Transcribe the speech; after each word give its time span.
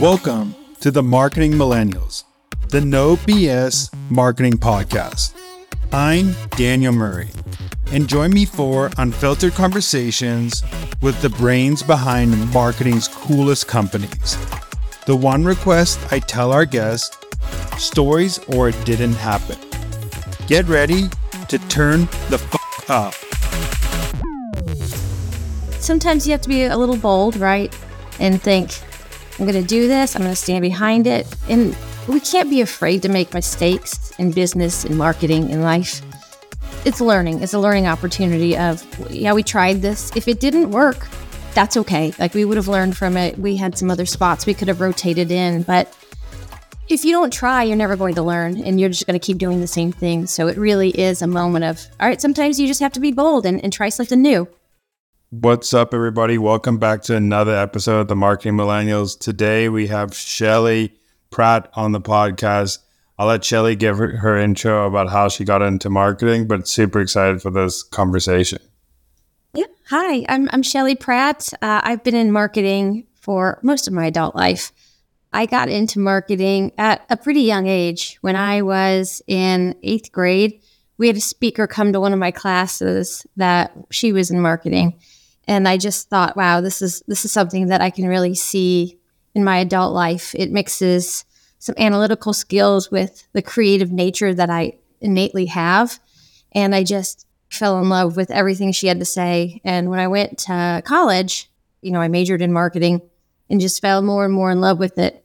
Welcome 0.00 0.54
to 0.78 0.92
the 0.92 1.02
Marketing 1.02 1.50
Millennials, 1.54 2.22
the 2.68 2.80
No 2.80 3.16
BS 3.16 3.92
Marketing 4.10 4.52
Podcast. 4.52 5.34
I'm 5.92 6.36
Daniel 6.50 6.92
Murray, 6.92 7.30
and 7.90 8.08
join 8.08 8.32
me 8.32 8.44
for 8.44 8.92
unfiltered 8.98 9.54
conversations 9.54 10.62
with 11.02 11.20
the 11.20 11.30
brains 11.30 11.82
behind 11.82 12.54
marketing's 12.54 13.08
coolest 13.08 13.66
companies. 13.66 14.38
The 15.06 15.16
one 15.16 15.44
request 15.44 15.98
I 16.12 16.20
tell 16.20 16.52
our 16.52 16.64
guests 16.64 17.18
stories 17.76 18.38
or 18.50 18.68
it 18.68 18.84
didn't 18.84 19.14
happen. 19.14 19.58
Get 20.46 20.68
ready 20.68 21.08
to 21.48 21.58
turn 21.66 22.02
the 22.30 22.40
f 22.40 22.88
up. 22.88 23.14
Sometimes 25.80 26.24
you 26.24 26.30
have 26.30 26.42
to 26.42 26.48
be 26.48 26.62
a 26.62 26.76
little 26.76 26.96
bold, 26.96 27.34
right? 27.34 27.76
And 28.20 28.40
think, 28.40 28.78
I'm 29.38 29.46
going 29.46 29.60
to 29.60 29.66
do 29.66 29.86
this. 29.86 30.16
I'm 30.16 30.22
going 30.22 30.34
to 30.34 30.40
stand 30.40 30.62
behind 30.62 31.06
it. 31.06 31.26
And 31.48 31.76
we 32.08 32.20
can't 32.20 32.50
be 32.50 32.60
afraid 32.60 33.02
to 33.02 33.08
make 33.08 33.32
mistakes 33.32 34.12
in 34.18 34.32
business, 34.32 34.84
in 34.84 34.96
marketing, 34.96 35.50
in 35.50 35.62
life. 35.62 36.02
It's 36.84 37.00
learning. 37.00 37.42
It's 37.42 37.54
a 37.54 37.58
learning 37.58 37.86
opportunity 37.86 38.56
of, 38.56 38.84
yeah, 39.10 39.32
we 39.32 39.42
tried 39.42 39.82
this. 39.82 40.10
If 40.16 40.26
it 40.26 40.40
didn't 40.40 40.70
work, 40.70 41.06
that's 41.54 41.76
okay. 41.76 42.12
Like 42.18 42.34
we 42.34 42.44
would 42.44 42.56
have 42.56 42.68
learned 42.68 42.96
from 42.96 43.16
it. 43.16 43.38
We 43.38 43.56
had 43.56 43.78
some 43.78 43.90
other 43.90 44.06
spots 44.06 44.46
we 44.46 44.54
could 44.54 44.68
have 44.68 44.80
rotated 44.80 45.30
in, 45.30 45.62
but 45.62 45.94
if 46.88 47.04
you 47.04 47.12
don't 47.12 47.32
try, 47.32 47.64
you're 47.64 47.76
never 47.76 47.96
going 47.96 48.14
to 48.14 48.22
learn 48.22 48.62
and 48.64 48.80
you're 48.80 48.88
just 48.88 49.06
going 49.06 49.18
to 49.18 49.24
keep 49.24 49.38
doing 49.38 49.60
the 49.60 49.66
same 49.66 49.92
thing. 49.92 50.26
So 50.26 50.48
it 50.48 50.56
really 50.56 50.90
is 50.90 51.20
a 51.20 51.26
moment 51.26 51.64
of, 51.64 51.84
all 52.00 52.08
right, 52.08 52.20
sometimes 52.20 52.58
you 52.58 52.66
just 52.66 52.80
have 52.80 52.92
to 52.94 53.00
be 53.00 53.12
bold 53.12 53.44
and, 53.44 53.62
and 53.62 53.72
try 53.72 53.88
something 53.88 54.22
new. 54.22 54.48
What's 55.30 55.74
up, 55.74 55.92
everybody? 55.92 56.38
Welcome 56.38 56.78
back 56.78 57.02
to 57.02 57.14
another 57.14 57.54
episode 57.54 58.00
of 58.00 58.08
the 58.08 58.16
Marketing 58.16 58.54
Millennials. 58.54 59.18
Today 59.18 59.68
we 59.68 59.88
have 59.88 60.14
Shelley 60.14 60.94
Pratt 61.28 61.68
on 61.74 61.92
the 61.92 62.00
podcast. 62.00 62.78
I'll 63.18 63.26
let 63.26 63.44
Shelley 63.44 63.76
give 63.76 63.98
her, 63.98 64.38
intro 64.38 64.86
about 64.86 65.10
how 65.10 65.28
she 65.28 65.44
got 65.44 65.60
into 65.60 65.90
marketing, 65.90 66.46
but 66.46 66.66
super 66.66 66.98
excited 66.98 67.42
for 67.42 67.50
this 67.50 67.82
conversation. 67.82 68.58
Yeah. 69.52 69.66
Hi, 69.90 70.24
I'm, 70.30 70.48
I'm 70.50 70.62
Shelley 70.62 70.94
Pratt. 70.94 71.52
Uh, 71.60 71.82
I've 71.84 72.02
been 72.02 72.14
in 72.14 72.32
marketing 72.32 73.06
for 73.14 73.60
most 73.62 73.86
of 73.86 73.92
my 73.92 74.06
adult 74.06 74.34
life. 74.34 74.72
I 75.30 75.44
got 75.44 75.68
into 75.68 75.98
marketing 75.98 76.72
at 76.78 77.04
a 77.10 77.18
pretty 77.18 77.42
young 77.42 77.66
age. 77.66 78.16
When 78.22 78.34
I 78.34 78.62
was 78.62 79.20
in 79.26 79.74
eighth 79.82 80.10
grade, 80.10 80.62
we 80.96 81.06
had 81.06 81.16
a 81.16 81.20
speaker 81.20 81.66
come 81.66 81.92
to 81.92 82.00
one 82.00 82.14
of 82.14 82.18
my 82.18 82.30
classes 82.30 83.26
that 83.36 83.72
she 83.90 84.10
was 84.10 84.30
in 84.30 84.40
marketing 84.40 84.98
and 85.48 85.66
I 85.66 85.78
just 85.78 86.10
thought, 86.10 86.36
wow, 86.36 86.60
this 86.60 86.82
is 86.82 87.02
this 87.08 87.24
is 87.24 87.32
something 87.32 87.68
that 87.68 87.80
I 87.80 87.88
can 87.88 88.06
really 88.06 88.34
see 88.34 88.98
in 89.34 89.42
my 89.42 89.58
adult 89.58 89.94
life. 89.94 90.34
It 90.34 90.52
mixes 90.52 91.24
some 91.58 91.74
analytical 91.78 92.34
skills 92.34 92.90
with 92.90 93.26
the 93.32 93.42
creative 93.42 93.90
nature 93.90 94.34
that 94.34 94.50
I 94.50 94.74
innately 95.00 95.46
have, 95.46 95.98
and 96.52 96.74
I 96.74 96.84
just 96.84 97.26
fell 97.50 97.80
in 97.80 97.88
love 97.88 98.14
with 98.14 98.30
everything 98.30 98.72
she 98.72 98.88
had 98.88 98.98
to 98.98 99.06
say. 99.06 99.62
And 99.64 99.88
when 99.88 99.98
I 99.98 100.06
went 100.06 100.38
to 100.40 100.82
college, 100.84 101.50
you 101.80 101.92
know, 101.92 102.00
I 102.00 102.08
majored 102.08 102.42
in 102.42 102.52
marketing 102.52 103.00
and 103.48 103.58
just 103.58 103.80
fell 103.80 104.02
more 104.02 104.26
and 104.26 104.34
more 104.34 104.50
in 104.50 104.60
love 104.60 104.78
with 104.78 104.98
it. 104.98 105.24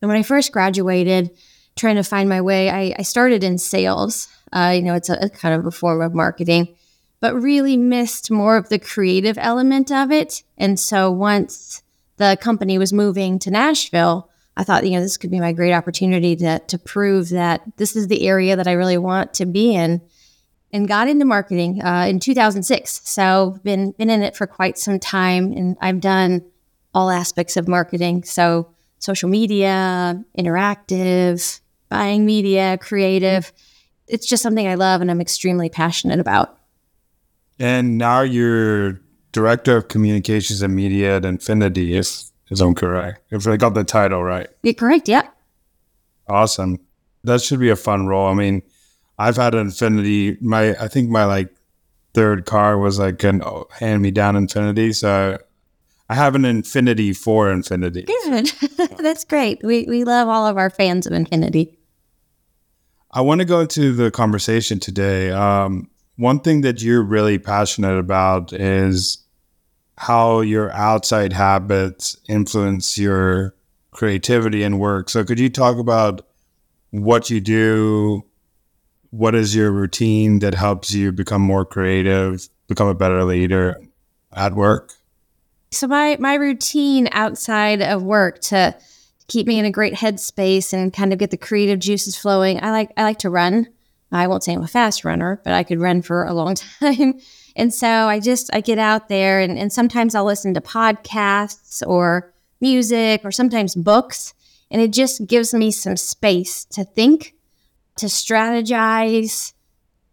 And 0.00 0.08
when 0.08 0.16
I 0.16 0.22
first 0.22 0.50
graduated, 0.50 1.30
trying 1.76 1.96
to 1.96 2.02
find 2.02 2.26
my 2.26 2.40
way, 2.40 2.70
I, 2.70 2.94
I 2.98 3.02
started 3.02 3.44
in 3.44 3.58
sales. 3.58 4.28
Uh, 4.50 4.72
you 4.74 4.80
know, 4.80 4.94
it's 4.94 5.10
a, 5.10 5.18
a 5.20 5.28
kind 5.28 5.54
of 5.54 5.66
a 5.66 5.70
form 5.70 6.00
of 6.00 6.14
marketing 6.14 6.74
but 7.22 7.40
really 7.40 7.76
missed 7.76 8.32
more 8.32 8.56
of 8.56 8.68
the 8.68 8.80
creative 8.80 9.38
element 9.38 9.92
of 9.92 10.10
it. 10.10 10.42
And 10.58 10.78
so 10.78 11.08
once 11.08 11.84
the 12.16 12.36
company 12.40 12.78
was 12.78 12.92
moving 12.92 13.38
to 13.38 13.50
Nashville, 13.50 14.28
I 14.56 14.64
thought, 14.64 14.84
you 14.84 14.90
know, 14.90 15.00
this 15.00 15.16
could 15.16 15.30
be 15.30 15.38
my 15.38 15.52
great 15.52 15.72
opportunity 15.72 16.34
to, 16.34 16.58
to 16.58 16.78
prove 16.78 17.28
that 17.28 17.62
this 17.76 17.94
is 17.94 18.08
the 18.08 18.26
area 18.26 18.56
that 18.56 18.66
I 18.66 18.72
really 18.72 18.98
want 18.98 19.34
to 19.34 19.46
be 19.46 19.72
in 19.72 20.02
and 20.72 20.88
got 20.88 21.06
into 21.06 21.24
marketing 21.24 21.80
uh, 21.80 22.06
in 22.08 22.18
2006. 22.18 23.02
So 23.04 23.56
been, 23.62 23.92
been 23.92 24.10
in 24.10 24.24
it 24.24 24.34
for 24.34 24.48
quite 24.48 24.76
some 24.76 24.98
time 24.98 25.52
and 25.52 25.76
I've 25.80 26.00
done 26.00 26.44
all 26.92 27.08
aspects 27.08 27.56
of 27.56 27.68
marketing. 27.68 28.24
So 28.24 28.74
social 28.98 29.28
media, 29.28 30.20
interactive, 30.36 31.60
buying 31.88 32.26
media, 32.26 32.78
creative. 32.78 33.52
It's 34.08 34.26
just 34.26 34.42
something 34.42 34.66
I 34.66 34.74
love 34.74 35.00
and 35.00 35.08
I'm 35.08 35.20
extremely 35.20 35.68
passionate 35.68 36.18
about. 36.18 36.58
And 37.58 37.98
now 37.98 38.22
you're 38.22 39.00
director 39.32 39.76
of 39.76 39.88
communications 39.88 40.62
and 40.62 40.74
media 40.74 41.16
at 41.16 41.22
Infiniti, 41.22 41.90
if, 41.90 42.30
if 42.50 42.60
I'm 42.60 42.74
correct. 42.74 43.22
If 43.30 43.46
I 43.46 43.56
got 43.56 43.74
the 43.74 43.84
title 43.84 44.22
right. 44.22 44.48
You're 44.62 44.74
correct, 44.74 45.08
yeah. 45.08 45.28
Awesome. 46.28 46.78
That 47.24 47.40
should 47.40 47.60
be 47.60 47.70
a 47.70 47.76
fun 47.76 48.06
role. 48.06 48.28
I 48.28 48.34
mean, 48.34 48.62
I've 49.18 49.36
had 49.36 49.54
an 49.54 49.68
Infiniti. 49.68 50.40
My 50.40 50.74
I 50.76 50.88
think 50.88 51.08
my 51.08 51.24
like 51.24 51.54
third 52.14 52.46
car 52.46 52.78
was 52.78 52.98
like 52.98 53.22
an 53.24 53.42
oh, 53.42 53.66
hand 53.78 54.02
me 54.02 54.10
down 54.10 54.34
Infiniti. 54.34 54.94
So 54.94 55.38
I 56.08 56.14
have 56.14 56.34
an 56.34 56.42
Infiniti 56.42 57.16
for 57.16 57.46
Infiniti. 57.46 58.06
Good. 58.06 58.96
That's 58.98 59.24
great. 59.24 59.62
We 59.62 59.84
we 59.84 60.04
love 60.04 60.28
all 60.28 60.46
of 60.46 60.56
our 60.56 60.70
fans 60.70 61.06
of 61.06 61.12
Infiniti. 61.12 61.76
I 63.10 63.20
want 63.20 63.40
to 63.40 63.44
go 63.44 63.60
into 63.60 63.92
the 63.92 64.10
conversation 64.10 64.80
today. 64.80 65.30
Um, 65.30 65.90
one 66.22 66.38
thing 66.38 66.60
that 66.60 66.80
you're 66.80 67.02
really 67.02 67.36
passionate 67.36 67.98
about 67.98 68.52
is 68.52 69.18
how 69.98 70.40
your 70.40 70.70
outside 70.72 71.32
habits 71.32 72.16
influence 72.28 72.96
your 72.96 73.54
creativity 73.90 74.62
and 74.62 74.78
work. 74.78 75.10
So, 75.10 75.24
could 75.24 75.40
you 75.40 75.50
talk 75.50 75.78
about 75.78 76.24
what 76.90 77.28
you 77.28 77.40
do? 77.40 78.24
What 79.10 79.34
is 79.34 79.54
your 79.54 79.72
routine 79.72 80.38
that 80.38 80.54
helps 80.54 80.94
you 80.94 81.10
become 81.10 81.42
more 81.42 81.66
creative, 81.66 82.48
become 82.68 82.88
a 82.88 82.94
better 82.94 83.24
leader 83.24 83.82
at 84.32 84.54
work? 84.54 84.92
So, 85.72 85.88
my, 85.88 86.16
my 86.20 86.34
routine 86.34 87.08
outside 87.10 87.82
of 87.82 88.02
work 88.04 88.40
to 88.42 88.76
keep 89.26 89.48
me 89.48 89.58
in 89.58 89.64
a 89.64 89.72
great 89.72 89.94
headspace 89.94 90.72
and 90.72 90.92
kind 90.92 91.12
of 91.12 91.18
get 91.18 91.30
the 91.32 91.36
creative 91.36 91.80
juices 91.80 92.16
flowing, 92.16 92.62
I 92.62 92.70
like 92.70 92.92
I 92.96 93.02
like 93.02 93.18
to 93.18 93.30
run. 93.30 93.66
I 94.12 94.26
won't 94.26 94.44
say 94.44 94.52
I'm 94.52 94.62
a 94.62 94.68
fast 94.68 95.04
runner, 95.04 95.40
but 95.44 95.52
I 95.52 95.62
could 95.62 95.80
run 95.80 96.02
for 96.02 96.24
a 96.24 96.34
long 96.34 96.54
time. 96.80 97.20
And 97.56 97.72
so 97.72 97.88
I 97.88 98.20
just 98.20 98.50
I 98.54 98.60
get 98.60 98.78
out 98.78 99.08
there 99.08 99.40
and, 99.40 99.58
and 99.58 99.72
sometimes 99.72 100.14
I'll 100.14 100.24
listen 100.24 100.54
to 100.54 100.60
podcasts 100.60 101.82
or 101.86 102.32
music 102.60 103.22
or 103.24 103.30
sometimes 103.30 103.74
books. 103.74 104.34
And 104.70 104.80
it 104.80 104.92
just 104.92 105.26
gives 105.26 105.52
me 105.52 105.70
some 105.70 105.96
space 105.96 106.64
to 106.66 106.84
think, 106.84 107.34
to 107.96 108.06
strategize, 108.06 109.52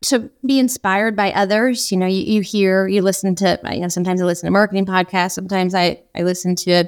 to 0.01 0.29
be 0.45 0.59
inspired 0.59 1.15
by 1.15 1.31
others. 1.31 1.91
You 1.91 1.97
know, 1.97 2.07
you, 2.07 2.23
you 2.23 2.41
hear, 2.41 2.87
you 2.87 3.01
listen 3.01 3.35
to, 3.35 3.59
you 3.71 3.79
know, 3.79 3.87
sometimes 3.87 4.21
I 4.21 4.25
listen 4.25 4.47
to 4.47 4.51
marketing 4.51 4.85
podcasts. 4.85 5.31
Sometimes 5.31 5.73
I, 5.73 6.01
I 6.13 6.23
listen 6.23 6.55
to 6.57 6.85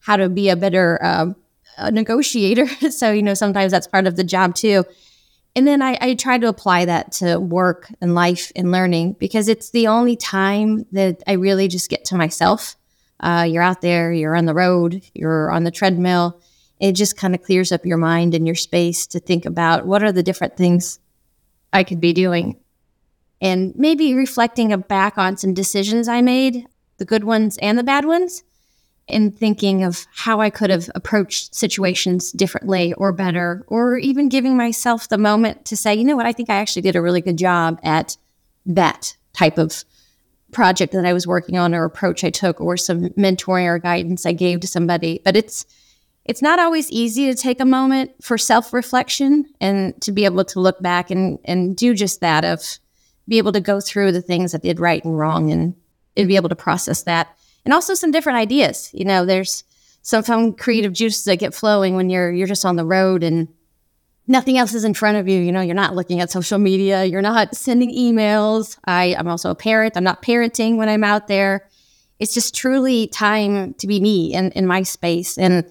how 0.00 0.16
to 0.16 0.28
be 0.28 0.50
a 0.50 0.56
better 0.56 1.02
um, 1.02 1.36
a 1.78 1.90
negotiator. 1.90 2.66
so, 2.90 3.10
you 3.10 3.22
know, 3.22 3.34
sometimes 3.34 3.72
that's 3.72 3.86
part 3.86 4.06
of 4.06 4.16
the 4.16 4.24
job 4.24 4.54
too. 4.54 4.84
And 5.56 5.66
then 5.66 5.82
I, 5.82 5.98
I 6.00 6.14
try 6.14 6.38
to 6.38 6.48
apply 6.48 6.84
that 6.84 7.12
to 7.12 7.38
work 7.38 7.92
and 8.00 8.14
life 8.14 8.52
and 8.54 8.70
learning 8.70 9.14
because 9.14 9.48
it's 9.48 9.70
the 9.70 9.88
only 9.88 10.16
time 10.16 10.86
that 10.92 11.22
I 11.26 11.32
really 11.32 11.68
just 11.68 11.90
get 11.90 12.04
to 12.06 12.16
myself. 12.16 12.76
Uh, 13.20 13.46
you're 13.48 13.62
out 13.62 13.80
there, 13.80 14.12
you're 14.12 14.36
on 14.36 14.46
the 14.46 14.54
road, 14.54 15.02
you're 15.14 15.50
on 15.50 15.64
the 15.64 15.70
treadmill. 15.70 16.40
It 16.80 16.92
just 16.92 17.16
kind 17.16 17.34
of 17.34 17.42
clears 17.42 17.72
up 17.72 17.84
your 17.84 17.98
mind 17.98 18.34
and 18.34 18.46
your 18.46 18.54
space 18.54 19.06
to 19.08 19.18
think 19.18 19.44
about 19.44 19.86
what 19.86 20.02
are 20.04 20.12
the 20.12 20.22
different 20.22 20.56
things 20.56 21.00
I 21.72 21.82
could 21.82 22.00
be 22.00 22.12
doing. 22.12 22.60
And 23.40 23.74
maybe 23.76 24.14
reflecting 24.14 24.76
back 24.82 25.18
on 25.18 25.36
some 25.36 25.54
decisions 25.54 26.08
I 26.08 26.22
made, 26.22 26.66
the 26.98 27.04
good 27.04 27.24
ones 27.24 27.58
and 27.58 27.78
the 27.78 27.84
bad 27.84 28.04
ones, 28.04 28.44
in 29.08 29.32
thinking 29.32 29.84
of 29.84 30.06
how 30.14 30.40
I 30.40 30.50
could 30.50 30.70
have 30.70 30.90
approached 30.94 31.54
situations 31.54 32.30
differently 32.32 32.92
or 32.94 33.12
better, 33.12 33.64
or 33.66 33.96
even 33.96 34.28
giving 34.28 34.56
myself 34.56 35.08
the 35.08 35.18
moment 35.18 35.64
to 35.66 35.76
say, 35.76 35.94
you 35.94 36.04
know 36.04 36.16
what, 36.16 36.26
I 36.26 36.32
think 36.32 36.50
I 36.50 36.56
actually 36.56 36.82
did 36.82 36.96
a 36.96 37.02
really 37.02 37.20
good 37.20 37.38
job 37.38 37.80
at 37.82 38.16
that 38.66 39.16
type 39.32 39.58
of 39.58 39.84
project 40.52 40.92
that 40.92 41.04
I 41.04 41.12
was 41.12 41.26
working 41.26 41.58
on 41.58 41.74
or 41.74 41.84
approach 41.84 42.24
I 42.24 42.30
took 42.30 42.60
or 42.60 42.76
some 42.76 43.08
mentoring 43.10 43.66
or 43.66 43.78
guidance 43.78 44.26
I 44.26 44.32
gave 44.32 44.60
to 44.60 44.66
somebody. 44.66 45.20
But 45.24 45.36
it's 45.36 45.66
it's 46.24 46.42
not 46.42 46.58
always 46.58 46.90
easy 46.90 47.26
to 47.26 47.34
take 47.34 47.58
a 47.58 47.64
moment 47.64 48.10
for 48.22 48.36
self-reflection 48.36 49.46
and 49.62 49.98
to 50.02 50.12
be 50.12 50.26
able 50.26 50.44
to 50.44 50.60
look 50.60 50.80
back 50.82 51.10
and 51.10 51.38
and 51.44 51.76
do 51.76 51.94
just 51.94 52.20
that 52.20 52.44
of 52.44 52.78
be 53.26 53.38
able 53.38 53.52
to 53.52 53.60
go 53.60 53.80
through 53.80 54.12
the 54.12 54.22
things 54.22 54.52
that 54.52 54.62
did 54.62 54.80
right 54.80 55.04
and 55.04 55.18
wrong 55.18 55.50
and, 55.50 55.74
and 56.16 56.28
be 56.28 56.36
able 56.36 56.48
to 56.48 56.56
process 56.56 57.02
that 57.02 57.37
and 57.64 57.74
also 57.74 57.94
some 57.94 58.10
different 58.10 58.38
ideas. 58.38 58.90
You 58.92 59.04
know, 59.04 59.24
there's 59.24 59.64
some 60.02 60.22
fun 60.22 60.54
creative 60.54 60.92
juices 60.92 61.24
that 61.24 61.36
get 61.36 61.54
flowing 61.54 61.94
when 61.94 62.08
you're 62.08 62.32
you're 62.32 62.46
just 62.46 62.64
on 62.64 62.76
the 62.76 62.84
road 62.84 63.22
and 63.22 63.48
nothing 64.26 64.58
else 64.58 64.74
is 64.74 64.84
in 64.84 64.94
front 64.94 65.16
of 65.16 65.26
you. 65.26 65.40
You 65.40 65.52
know, 65.52 65.60
you're 65.60 65.74
not 65.74 65.96
looking 65.96 66.20
at 66.20 66.30
social 66.30 66.58
media, 66.58 67.04
you're 67.04 67.22
not 67.22 67.54
sending 67.54 67.94
emails. 67.94 68.78
I, 68.84 69.16
I'm 69.18 69.28
also 69.28 69.50
a 69.50 69.54
parent. 69.54 69.96
I'm 69.96 70.04
not 70.04 70.22
parenting 70.22 70.76
when 70.76 70.88
I'm 70.88 71.04
out 71.04 71.26
there. 71.26 71.68
It's 72.18 72.34
just 72.34 72.54
truly 72.54 73.06
time 73.08 73.74
to 73.74 73.86
be 73.86 74.00
me 74.00 74.34
in, 74.34 74.50
in 74.52 74.66
my 74.66 74.82
space. 74.82 75.38
And 75.38 75.64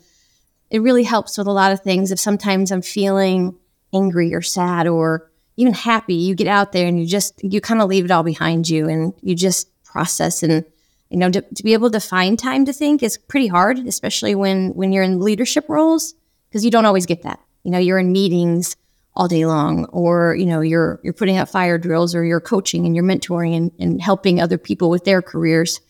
it 0.70 0.82
really 0.82 1.04
helps 1.04 1.38
with 1.38 1.48
a 1.48 1.52
lot 1.52 1.72
of 1.72 1.82
things. 1.82 2.12
If 2.12 2.20
sometimes 2.20 2.72
I'm 2.72 2.82
feeling 2.82 3.56
angry 3.94 4.34
or 4.34 4.42
sad 4.42 4.88
or 4.88 5.30
even 5.56 5.74
happy, 5.74 6.16
you 6.16 6.36
get 6.36 6.48
out 6.48 6.72
there 6.72 6.88
and 6.88 7.00
you 7.00 7.06
just, 7.06 7.44
you 7.44 7.62
kind 7.62 7.82
of 7.82 7.90
leave 7.90 8.06
it 8.06 8.12
all 8.12 8.24
behind 8.24 8.70
you 8.70 8.88
and 8.88 9.14
you 9.22 9.36
just 9.36 9.68
process 9.84 10.44
and, 10.44 10.66
you 11.10 11.18
know, 11.18 11.30
to, 11.32 11.42
to 11.42 11.64
be 11.64 11.74
able 11.74 11.92
to 11.92 12.00
find 12.00 12.38
time 12.38 12.66
to 12.66 12.74
think 12.74 13.02
is 13.02 13.18
pretty 13.18 13.48
hard, 13.48 13.80
especially 13.80 14.36
when, 14.36 14.70
when 14.72 14.92
you're 14.92 15.04
in 15.04 15.20
leadership 15.20 15.66
roles, 15.70 16.14
because 16.50 16.66
you 16.66 16.72
don't 16.72 16.86
always 16.86 17.06
get 17.06 17.24
that. 17.24 17.40
You 17.64 17.72
know, 17.72 17.80
you're 17.80 18.00
in 18.00 18.12
meetings 18.12 18.76
all 19.18 19.28
day 19.28 19.48
long 19.48 19.86
or 19.86 20.36
you 20.36 20.46
know 20.46 20.62
you're 20.62 21.00
you're 21.04 21.12
putting 21.12 21.38
out 21.38 21.50
fire 21.50 21.80
drills 21.80 22.14
or 22.14 22.24
you're 22.24 22.40
coaching 22.40 22.86
and 22.86 22.96
you're 22.96 23.04
mentoring 23.04 23.58
and, 23.58 23.72
and 23.80 24.00
helping 24.00 24.40
other 24.40 24.60
people 24.60 24.90
with 24.90 25.04
their 25.04 25.22
careers. 25.22 25.82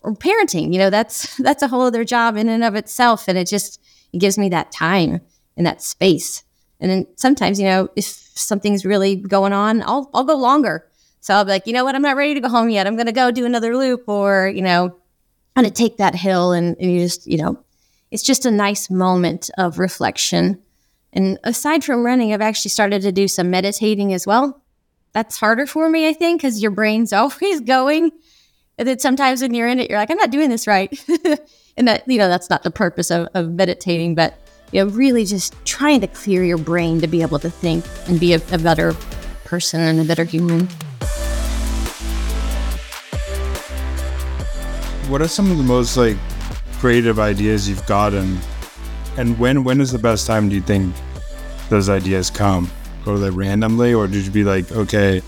Or 0.00 0.14
parenting 0.14 0.72
you 0.72 0.80
know 0.80 0.90
that's 0.90 1.36
that's 1.38 1.62
a 1.62 1.68
whole 1.68 1.82
other 1.82 2.02
job 2.02 2.36
in 2.36 2.48
and 2.48 2.64
of 2.64 2.74
itself 2.74 3.28
and 3.28 3.38
it 3.38 3.46
just 3.46 3.78
it 4.12 4.18
gives 4.18 4.36
me 4.36 4.48
that 4.48 4.72
time 4.72 5.20
and 5.56 5.66
that 5.66 5.82
space. 5.82 6.42
And 6.80 6.90
then 6.90 7.06
sometimes 7.14 7.60
you 7.60 7.66
know 7.66 7.88
if 7.94 8.04
something's 8.04 8.84
really 8.84 9.14
going 9.14 9.52
on 9.52 9.82
i'll 9.82 10.10
i'll 10.14 10.24
go 10.24 10.34
longer 10.34 10.88
so 11.22 11.32
i'll 11.32 11.46
be 11.46 11.50
like 11.52 11.66
you 11.66 11.72
know 11.72 11.84
what 11.84 11.94
i'm 11.94 12.02
not 12.02 12.16
ready 12.16 12.34
to 12.34 12.40
go 12.40 12.50
home 12.50 12.68
yet 12.68 12.86
i'm 12.86 12.96
going 12.96 13.06
to 13.06 13.12
go 13.12 13.30
do 13.30 13.46
another 13.46 13.74
loop 13.74 14.06
or 14.06 14.52
you 14.54 14.60
know 14.60 14.94
i'm 15.56 15.62
going 15.62 15.72
to 15.72 15.74
take 15.74 15.96
that 15.96 16.14
hill 16.14 16.52
and, 16.52 16.76
and 16.78 16.92
you 16.92 17.00
just 17.00 17.26
you 17.26 17.38
know 17.38 17.58
it's 18.10 18.22
just 18.22 18.44
a 18.44 18.50
nice 18.50 18.90
moment 18.90 19.48
of 19.56 19.78
reflection 19.78 20.62
and 21.12 21.38
aside 21.44 21.84
from 21.84 22.04
running, 22.04 22.32
I've 22.32 22.40
actually 22.40 22.70
started 22.70 23.02
to 23.02 23.12
do 23.12 23.28
some 23.28 23.50
meditating 23.50 24.14
as 24.14 24.26
well. 24.26 24.62
That's 25.12 25.38
harder 25.38 25.66
for 25.66 25.88
me, 25.90 26.08
I 26.08 26.14
think, 26.14 26.40
because 26.40 26.62
your 26.62 26.70
brain's 26.70 27.12
always 27.12 27.60
going. 27.60 28.12
And 28.78 28.88
then 28.88 28.98
sometimes 28.98 29.42
when 29.42 29.52
you're 29.52 29.68
in 29.68 29.78
it, 29.78 29.90
you're 29.90 29.98
like, 29.98 30.10
I'm 30.10 30.16
not 30.16 30.30
doing 30.30 30.48
this 30.48 30.66
right. 30.66 30.90
and 31.76 31.86
that, 31.86 32.08
you 32.08 32.18
know, 32.18 32.28
that's 32.28 32.48
not 32.48 32.62
the 32.62 32.70
purpose 32.70 33.10
of, 33.10 33.28
of 33.34 33.50
meditating, 33.50 34.14
but, 34.14 34.38
you 34.72 34.82
know, 34.82 34.90
really 34.90 35.26
just 35.26 35.54
trying 35.66 36.00
to 36.00 36.06
clear 36.06 36.42
your 36.42 36.56
brain 36.56 37.00
to 37.02 37.06
be 37.06 37.20
able 37.20 37.38
to 37.40 37.50
think 37.50 37.84
and 38.08 38.18
be 38.18 38.32
a, 38.32 38.40
a 38.50 38.58
better 38.58 38.94
person 39.44 39.80
and 39.80 40.00
a 40.00 40.04
better 40.04 40.24
human. 40.24 40.66
What 45.08 45.20
are 45.20 45.28
some 45.28 45.50
of 45.50 45.58
the 45.58 45.64
most 45.64 45.96
like 45.96 46.16
creative 46.78 47.18
ideas 47.18 47.68
you've 47.68 47.86
gotten 47.86 48.38
and 49.16 49.38
when 49.38 49.64
when 49.64 49.80
is 49.80 49.92
the 49.92 49.98
best 49.98 50.26
time 50.26 50.48
do 50.48 50.54
you 50.54 50.62
think 50.62 50.94
those 51.68 51.88
ideas 51.88 52.30
come? 52.30 52.70
Are 53.06 53.18
they 53.18 53.30
randomly, 53.30 53.92
or 53.92 54.06
did 54.06 54.24
you 54.24 54.30
be 54.30 54.44
like, 54.44 54.70
okay, 54.70 55.22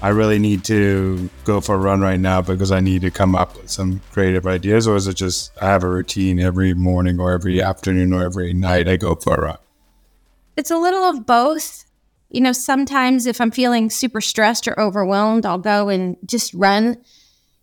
I 0.00 0.08
really 0.08 0.38
need 0.38 0.64
to 0.64 1.28
go 1.44 1.60
for 1.60 1.74
a 1.74 1.78
run 1.78 2.00
right 2.00 2.18
now 2.18 2.40
because 2.40 2.72
I 2.72 2.80
need 2.80 3.02
to 3.02 3.10
come 3.10 3.34
up 3.34 3.56
with 3.56 3.70
some 3.70 4.00
creative 4.12 4.46
ideas, 4.46 4.88
or 4.88 4.96
is 4.96 5.06
it 5.06 5.14
just 5.14 5.52
I 5.60 5.66
have 5.66 5.84
a 5.84 5.88
routine 5.88 6.40
every 6.40 6.74
morning 6.74 7.20
or 7.20 7.32
every 7.32 7.60
afternoon 7.60 8.12
or 8.12 8.24
every 8.24 8.52
night 8.52 8.88
I 8.88 8.96
go 8.96 9.14
for 9.14 9.34
a 9.34 9.42
run? 9.42 9.58
It's 10.56 10.70
a 10.70 10.78
little 10.78 11.04
of 11.04 11.26
both. 11.26 11.84
You 12.30 12.40
know, 12.40 12.52
sometimes 12.52 13.26
if 13.26 13.40
I'm 13.40 13.50
feeling 13.50 13.90
super 13.90 14.22
stressed 14.22 14.66
or 14.66 14.78
overwhelmed, 14.80 15.44
I'll 15.44 15.58
go 15.58 15.90
and 15.90 16.16
just 16.24 16.54
run. 16.54 16.96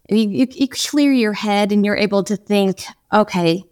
You, 0.09 0.29
you, 0.29 0.47
you 0.49 0.67
clear 0.67 1.11
your 1.11 1.33
head 1.33 1.71
and 1.71 1.85
you're 1.85 1.95
able 1.95 2.23
to 2.23 2.35
think, 2.35 2.83
okay, 3.13 3.63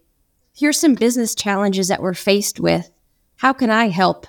here's 0.54 0.80
some 0.80 0.96
business 0.96 1.36
challenges 1.36 1.88
that 1.88 2.02
we're 2.02 2.14
faced 2.14 2.60
with. 2.60 2.90
How 3.38 3.54
can 3.54 3.70
I 3.70 3.90
help 3.90 4.28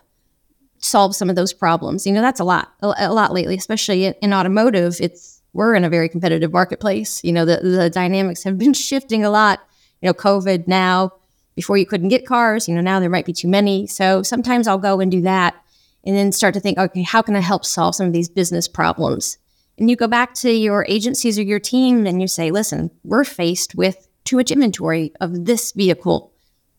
solve 0.78 1.14
some 1.14 1.28
of 1.30 1.36
those 1.36 1.52
problems? 1.52 2.06
You 2.06 2.12
know, 2.12 2.20
that's 2.20 2.40
a 2.40 2.44
lot, 2.44 2.72
a, 2.82 2.94
a 2.98 3.12
lot 3.12 3.32
lately, 3.32 3.56
especially 3.56 4.06
in, 4.06 4.14
in, 4.22 4.32
automotive. 4.32 4.96
It's 5.00 5.42
we're 5.52 5.74
in 5.74 5.84
a 5.84 5.90
very 5.90 6.08
competitive 6.08 6.52
marketplace. 6.52 7.22
You 7.24 7.32
know, 7.32 7.44
the 7.44 7.60
the 7.62 7.90
dynamics 7.90 8.44
have 8.44 8.58
been 8.58 8.72
shifting 8.74 9.24
a 9.24 9.30
lot. 9.30 9.60
You 10.00 10.08
know, 10.08 10.14
COVID 10.14 10.68
now. 10.68 11.12
Before 11.54 11.76
you 11.76 11.86
couldn't 11.86 12.10
get 12.10 12.24
cars, 12.24 12.68
you 12.68 12.74
know, 12.76 12.80
now 12.80 13.00
there 13.00 13.10
might 13.10 13.26
be 13.26 13.32
too 13.32 13.48
many. 13.48 13.88
So 13.88 14.22
sometimes 14.22 14.68
I'll 14.68 14.78
go 14.78 15.00
and 15.00 15.10
do 15.10 15.22
that 15.22 15.56
and 16.04 16.14
then 16.14 16.30
start 16.30 16.54
to 16.54 16.60
think, 16.60 16.78
okay, 16.78 17.02
how 17.02 17.20
can 17.20 17.34
I 17.34 17.40
help 17.40 17.64
solve 17.64 17.96
some 17.96 18.06
of 18.06 18.12
these 18.12 18.28
business 18.28 18.68
problems? 18.68 19.38
And 19.78 19.88
you 19.88 19.96
go 19.96 20.08
back 20.08 20.34
to 20.34 20.50
your 20.50 20.84
agencies 20.88 21.38
or 21.38 21.42
your 21.42 21.60
team 21.60 22.06
and 22.06 22.20
you 22.20 22.26
say, 22.26 22.50
listen, 22.50 22.90
we're 23.04 23.24
faced 23.24 23.74
with 23.74 24.08
too 24.24 24.36
much 24.36 24.50
inventory 24.50 25.12
of 25.20 25.46
this 25.46 25.72
vehicle. 25.72 26.32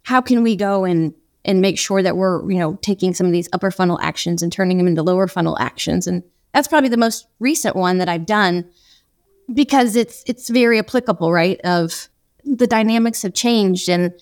How 0.03 0.21
can 0.21 0.43
we 0.43 0.55
go 0.55 0.85
and 0.85 1.13
and 1.45 1.61
make 1.61 1.79
sure 1.79 2.03
that 2.03 2.17
we're 2.17 2.49
you 2.51 2.59
know 2.59 2.75
taking 2.81 3.13
some 3.13 3.25
of 3.25 3.31
these 3.31 3.49
upper 3.53 3.71
funnel 3.71 3.99
actions 4.01 4.43
and 4.43 4.51
turning 4.51 4.77
them 4.77 4.87
into 4.87 5.01
lower 5.01 5.27
funnel 5.27 5.57
actions? 5.59 6.07
And 6.07 6.23
that's 6.53 6.67
probably 6.67 6.89
the 6.89 6.97
most 6.97 7.27
recent 7.39 7.75
one 7.75 7.97
that 7.99 8.09
I've 8.09 8.25
done 8.25 8.69
because 9.53 9.95
it's 9.95 10.23
it's 10.27 10.49
very 10.49 10.77
applicable, 10.79 11.31
right? 11.31 11.59
Of 11.63 12.09
the 12.43 12.67
dynamics 12.67 13.21
have 13.21 13.33
changed 13.33 13.89
and 13.89 14.13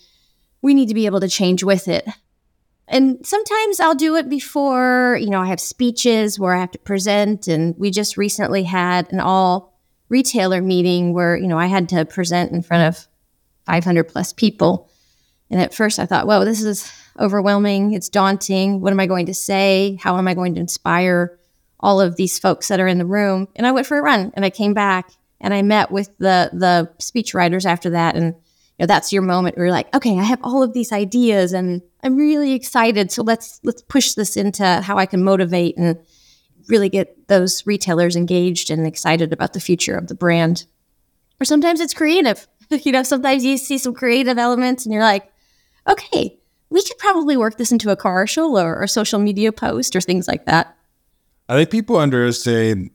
we 0.62 0.74
need 0.74 0.88
to 0.88 0.94
be 0.94 1.06
able 1.06 1.20
to 1.20 1.28
change 1.28 1.64
with 1.64 1.88
it. 1.88 2.08
And 2.88 3.26
sometimes 3.26 3.80
I'll 3.80 3.96
do 3.96 4.16
it 4.16 4.30
before, 4.30 5.18
you 5.20 5.30
know, 5.30 5.42
I 5.42 5.48
have 5.48 5.60
speeches 5.60 6.40
where 6.40 6.54
I 6.54 6.60
have 6.62 6.72
to 6.72 6.80
present. 6.80 7.48
And 7.48 7.76
we 7.78 7.92
just 7.92 8.16
recently 8.16 8.64
had 8.64 9.12
an 9.12 9.20
all 9.20 9.78
retailer 10.10 10.62
meeting 10.62 11.14
where, 11.14 11.36
you 11.36 11.48
know, 11.48 11.60
I 11.60 11.66
had 11.66 11.90
to 11.90 12.06
present 12.06 12.52
in 12.52 12.62
front 12.62 12.96
of 12.96 13.08
500 13.66 14.06
plus 14.06 14.32
people. 14.32 14.90
And 15.50 15.62
at 15.62 15.74
first 15.74 16.00
I 16.00 16.06
thought, 16.06 16.28
whoa, 16.28 16.46
this 16.46 16.64
is 16.64 16.90
overwhelming. 17.20 17.94
It's 17.94 18.10
daunting. 18.10 18.80
What 18.80 18.94
am 18.94 19.00
I 19.00 19.06
going 19.06 19.26
to 19.26 19.34
say? 19.34 19.98
How 20.02 20.18
am 20.18 20.28
I 20.28 20.34
going 20.34 20.56
to 20.56 20.62
inspire 20.62 21.38
all 21.80 22.00
of 22.00 22.16
these 22.16 22.40
folks 22.40 22.70
that 22.70 22.80
are 22.80 22.88
in 22.88 23.00
the 23.00 23.06
room? 23.06 23.48
And 23.56 23.68
I 23.68 23.72
went 23.72 23.88
for 23.88 23.98
a 23.98 24.02
run 24.02 24.32
and 24.36 24.46
I 24.46 24.50
came 24.50 24.74
back 24.74 25.12
and 25.40 25.54
I 25.54 25.62
met 25.62 25.92
with 25.92 26.10
the 26.18 26.50
the 26.54 26.90
speech 27.00 27.34
writers 27.34 27.66
after 27.66 27.92
that. 27.92 28.16
And 28.16 28.36
you 28.78 28.84
know, 28.84 28.88
that's 28.88 29.12
your 29.12 29.24
moment 29.24 29.58
where 29.58 29.66
you're 29.66 29.74
like, 29.74 29.94
okay, 29.96 30.20
I 30.20 30.24
have 30.24 30.40
all 30.44 30.62
of 30.62 30.74
these 30.74 30.92
ideas 30.92 31.52
and 31.52 31.82
I'm 32.04 32.16
really 32.16 32.54
excited. 32.54 33.12
So 33.12 33.24
let's 33.24 33.60
let's 33.64 33.82
push 33.82 34.14
this 34.14 34.38
into 34.38 34.64
how 34.82 34.98
I 34.98 35.08
can 35.08 35.24
motivate 35.24 35.78
and 35.78 35.98
really 36.68 36.90
get 36.90 37.28
those 37.28 37.66
retailers 37.66 38.16
engaged 38.16 38.70
and 38.70 38.86
excited 38.86 39.34
about 39.34 39.54
the 39.54 39.60
future 39.60 39.98
of 39.98 40.08
the 40.08 40.16
brand. 40.16 40.66
Or 41.42 41.46
sometimes 41.46 41.80
it's 41.80 41.94
creative. 41.94 42.48
you 42.70 42.92
know, 42.92 43.04
sometimes 43.04 43.44
you 43.44 43.58
see 43.58 43.80
some 43.80 43.96
creative 43.96 44.38
elements 44.38 44.86
and 44.86 44.94
you're 44.94 45.04
like, 45.04 45.32
okay, 45.88 46.38
we 46.70 46.84
could 46.84 46.98
probably 47.00 47.36
work 47.36 47.58
this 47.58 47.72
into 47.72 47.90
a 47.90 47.96
commercial 47.96 48.60
or 48.60 48.84
a 48.84 48.88
social 48.88 49.20
media 49.20 49.52
post 49.52 49.96
or 49.96 50.02
things 50.02 50.28
like 50.28 50.46
that. 50.46 50.78
I 51.50 51.56
think 51.56 51.72
people 51.72 51.96
underestimate 51.96 52.92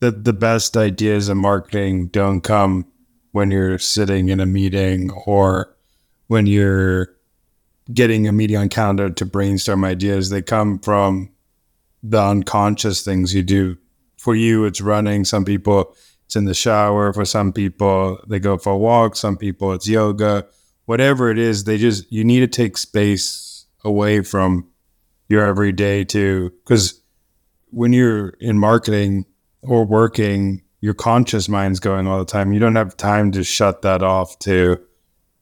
that 0.00 0.24
the 0.24 0.32
best 0.32 0.76
ideas 0.76 1.28
in 1.28 1.38
marketing 1.38 2.08
don't 2.08 2.40
come 2.40 2.86
when 3.34 3.50
you're 3.50 3.80
sitting 3.80 4.28
in 4.28 4.38
a 4.38 4.46
meeting 4.46 5.10
or 5.26 5.74
when 6.28 6.46
you're 6.46 7.08
getting 7.92 8.28
a 8.28 8.32
meeting 8.32 8.56
on 8.56 8.68
calendar 8.68 9.10
to 9.10 9.26
brainstorm 9.26 9.84
ideas. 9.84 10.30
They 10.30 10.40
come 10.40 10.78
from 10.78 11.32
the 12.00 12.22
unconscious 12.22 13.04
things 13.04 13.34
you 13.34 13.42
do. 13.42 13.76
For 14.18 14.36
you, 14.36 14.64
it's 14.66 14.80
running. 14.80 15.24
Some 15.24 15.44
people 15.44 15.96
it's 16.26 16.36
in 16.36 16.44
the 16.44 16.54
shower. 16.54 17.12
For 17.12 17.24
some 17.24 17.52
people, 17.52 18.20
they 18.28 18.38
go 18.38 18.56
for 18.56 18.74
a 18.74 18.78
walk. 18.78 19.16
Some 19.16 19.36
people, 19.36 19.72
it's 19.72 19.88
yoga. 19.88 20.46
Whatever 20.84 21.28
it 21.28 21.38
is, 21.38 21.64
they 21.64 21.76
just, 21.76 22.10
you 22.12 22.22
need 22.22 22.40
to 22.40 22.46
take 22.46 22.76
space 22.76 23.66
away 23.84 24.22
from 24.22 24.70
your 25.28 25.44
everyday 25.44 26.04
to, 26.04 26.50
because 26.64 27.02
when 27.70 27.92
you're 27.92 28.28
in 28.38 28.60
marketing 28.60 29.24
or 29.60 29.84
working, 29.84 30.62
your 30.84 30.92
conscious 30.92 31.48
mind's 31.48 31.80
going 31.80 32.06
all 32.06 32.18
the 32.18 32.26
time. 32.26 32.52
You 32.52 32.60
don't 32.60 32.76
have 32.76 32.94
time 32.94 33.32
to 33.32 33.42
shut 33.42 33.80
that 33.80 34.02
off 34.02 34.38
to 34.40 34.78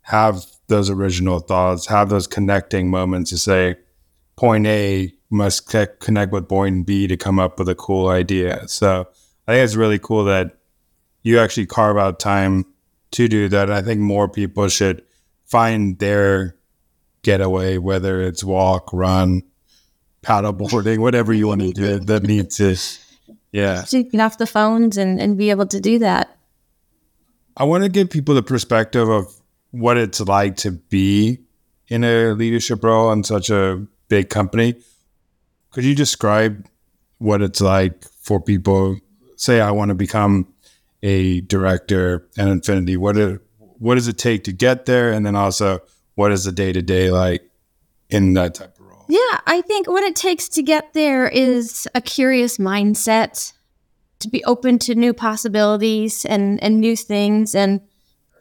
have 0.02 0.46
those 0.68 0.88
original 0.88 1.40
thoughts, 1.40 1.88
have 1.88 2.10
those 2.10 2.28
connecting 2.28 2.88
moments 2.88 3.30
to 3.30 3.38
say, 3.38 3.74
point 4.36 4.68
A 4.68 5.12
must 5.30 5.68
connect 5.98 6.30
with 6.30 6.48
point 6.48 6.86
B 6.86 7.08
to 7.08 7.16
come 7.16 7.40
up 7.40 7.58
with 7.58 7.68
a 7.68 7.74
cool 7.74 8.06
idea. 8.06 8.68
So 8.68 9.08
I 9.48 9.54
think 9.54 9.64
it's 9.64 9.74
really 9.74 9.98
cool 9.98 10.22
that 10.26 10.58
you 11.22 11.40
actually 11.40 11.66
carve 11.66 11.98
out 11.98 12.20
time 12.20 12.64
to 13.10 13.26
do 13.26 13.48
that. 13.48 13.68
I 13.68 13.82
think 13.82 13.98
more 13.98 14.28
people 14.28 14.68
should 14.68 15.02
find 15.44 15.98
their 15.98 16.54
getaway, 17.22 17.78
whether 17.78 18.22
it's 18.22 18.44
walk, 18.44 18.92
run, 18.92 19.42
paddleboarding, 20.22 20.98
whatever 20.98 21.32
you 21.32 21.48
want 21.48 21.62
to 21.62 21.72
do 21.72 21.98
that 21.98 22.22
needs 22.22 22.58
to, 22.58 22.76
yeah. 23.52 23.84
Get 23.90 24.20
off 24.20 24.38
the 24.38 24.46
phones 24.46 24.96
and, 24.96 25.20
and 25.20 25.36
be 25.36 25.50
able 25.50 25.66
to 25.66 25.80
do 25.80 25.98
that. 26.00 26.36
I 27.56 27.64
want 27.64 27.84
to 27.84 27.90
give 27.90 28.10
people 28.10 28.34
the 28.34 28.42
perspective 28.42 29.08
of 29.08 29.32
what 29.70 29.96
it's 29.98 30.20
like 30.20 30.56
to 30.56 30.72
be 30.72 31.38
in 31.88 32.02
a 32.02 32.32
leadership 32.32 32.82
role 32.82 33.12
in 33.12 33.24
such 33.24 33.50
a 33.50 33.86
big 34.08 34.30
company. 34.30 34.74
Could 35.70 35.84
you 35.84 35.94
describe 35.94 36.66
what 37.18 37.42
it's 37.42 37.60
like 37.60 38.04
for 38.20 38.40
people? 38.40 38.98
Say, 39.36 39.60
I 39.60 39.70
want 39.70 39.90
to 39.90 39.94
become 39.94 40.52
a 41.02 41.42
director 41.42 42.26
at 42.38 42.46
Infiniti? 42.46 42.96
What 42.96 43.16
it, 43.16 43.40
what 43.58 43.96
does 43.96 44.08
it 44.08 44.16
take 44.18 44.44
to 44.44 44.52
get 44.52 44.86
there, 44.86 45.12
and 45.12 45.26
then 45.26 45.36
also 45.36 45.80
what 46.14 46.32
is 46.32 46.44
the 46.44 46.52
day 46.52 46.72
to 46.72 46.82
day 46.82 47.10
like 47.10 47.50
in 48.08 48.34
that 48.34 48.54
type? 48.54 48.71
Yeah, 49.12 49.40
I 49.46 49.60
think 49.60 49.88
what 49.88 50.04
it 50.04 50.16
takes 50.16 50.48
to 50.48 50.62
get 50.62 50.94
there 50.94 51.28
is 51.28 51.86
a 51.94 52.00
curious 52.00 52.56
mindset, 52.56 53.52
to 54.20 54.28
be 54.30 54.42
open 54.44 54.78
to 54.78 54.94
new 54.94 55.12
possibilities 55.12 56.24
and 56.24 56.58
and 56.62 56.80
new 56.80 56.96
things, 56.96 57.54
and 57.54 57.82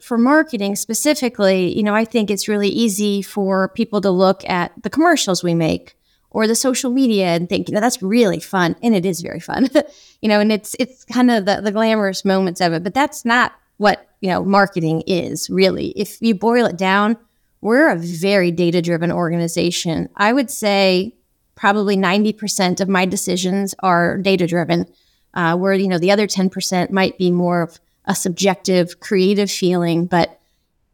for 0.00 0.16
marketing 0.16 0.74
specifically, 0.76 1.76
you 1.76 1.82
know, 1.82 1.94
I 1.94 2.06
think 2.06 2.30
it's 2.30 2.48
really 2.48 2.70
easy 2.70 3.20
for 3.20 3.68
people 3.68 4.00
to 4.00 4.10
look 4.10 4.48
at 4.48 4.72
the 4.82 4.88
commercials 4.88 5.44
we 5.44 5.52
make 5.52 5.94
or 6.30 6.46
the 6.46 6.54
social 6.54 6.90
media 6.90 7.26
and 7.26 7.50
think, 7.50 7.68
you 7.68 7.74
know, 7.74 7.80
that's 7.82 8.00
really 8.00 8.40
fun. 8.40 8.74
And 8.82 8.94
it 8.94 9.04
is 9.04 9.20
very 9.20 9.40
fun. 9.40 9.68
you 10.22 10.28
know, 10.30 10.40
and 10.40 10.50
it's 10.50 10.74
it's 10.78 11.04
kind 11.04 11.30
of 11.30 11.44
the, 11.44 11.60
the 11.60 11.72
glamorous 11.72 12.24
moments 12.24 12.62
of 12.62 12.72
it. 12.72 12.82
But 12.82 12.94
that's 12.94 13.26
not 13.26 13.52
what, 13.76 14.08
you 14.22 14.30
know, 14.30 14.42
marketing 14.42 15.02
is 15.06 15.50
really. 15.50 15.88
If 15.88 16.16
you 16.22 16.34
boil 16.34 16.64
it 16.64 16.78
down, 16.78 17.18
we're 17.62 17.88
a 17.88 17.96
very 17.96 18.50
data-driven 18.50 19.10
organization. 19.10 20.10
I 20.16 20.34
would 20.34 20.50
say 20.50 21.14
probably 21.54 21.96
90% 21.96 22.80
of 22.80 22.88
my 22.88 23.06
decisions 23.06 23.74
are 23.78 24.18
data-driven. 24.18 24.86
Uh, 25.34 25.56
where, 25.56 25.72
you 25.72 25.88
know, 25.88 25.96
the 25.96 26.10
other 26.10 26.26
10% 26.26 26.90
might 26.90 27.16
be 27.16 27.30
more 27.30 27.62
of 27.62 27.80
a 28.04 28.14
subjective, 28.14 29.00
creative 29.00 29.50
feeling, 29.50 30.04
but 30.04 30.38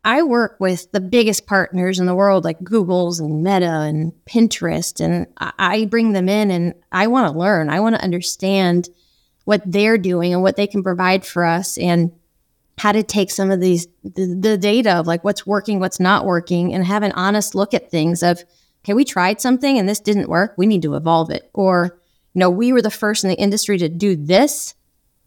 I 0.05 0.23
work 0.23 0.57
with 0.61 0.91
the 0.93 1.01
biggest 1.01 1.47
partners 1.47 1.99
in 1.99 2.07
the 2.07 2.15
world, 2.15 2.45
like 2.45 2.63
Google's 2.63 3.19
and 3.21 3.43
Meta 3.43 3.81
and 3.81 4.13
Pinterest, 4.27 5.05
and 5.05 5.27
I 5.37 5.87
bring 5.87 6.13
them 6.13 6.29
in 6.29 6.51
and 6.51 6.75
I 6.93 7.09
want 7.09 7.33
to 7.33 7.39
learn. 7.39 7.69
I 7.69 7.81
want 7.81 7.97
to 7.97 8.03
understand 8.03 8.89
what 9.45 9.63
they're 9.67 9.99
doing 9.99 10.33
and 10.33 10.43
what 10.43 10.57
they 10.57 10.67
can 10.67 10.83
provide 10.83 11.27
for 11.27 11.45
us 11.45 11.77
and 11.79 12.13
how 12.79 12.93
to 12.93 13.03
take 13.03 13.31
some 13.31 13.51
of 13.51 13.61
these 13.61 13.87
the, 14.05 14.39
the 14.41 14.57
data 14.57 14.93
of 14.93 15.07
like 15.07 15.25
what's 15.25 15.47
working, 15.47 15.81
what's 15.81 16.01
not 16.01 16.25
working, 16.25 16.73
and 16.73 16.85
have 16.85 17.03
an 17.03 17.13
honest 17.13 17.55
look 17.55 17.75
at 17.75 17.91
things 17.91 18.23
of, 18.23 18.43
okay, 18.85 18.95
we 18.95 19.05
tried 19.05 19.41
something 19.41 19.79
and 19.79 19.89
this 19.89 20.01
didn't 20.01 20.29
work. 20.29 20.55
We 20.57 20.67
need 20.67 20.83
to 20.83 20.95
evolve 20.95 21.31
it. 21.31 21.51
Or, 21.53 21.99
you 22.35 22.41
know, 22.41 22.51
we 22.51 22.73
were 22.73 22.83
the 22.83 22.91
first 22.91 23.25
in 23.25 23.31
the 23.31 23.37
industry 23.37 23.79
to 23.79 23.89
do 23.89 24.17
this. 24.17 24.75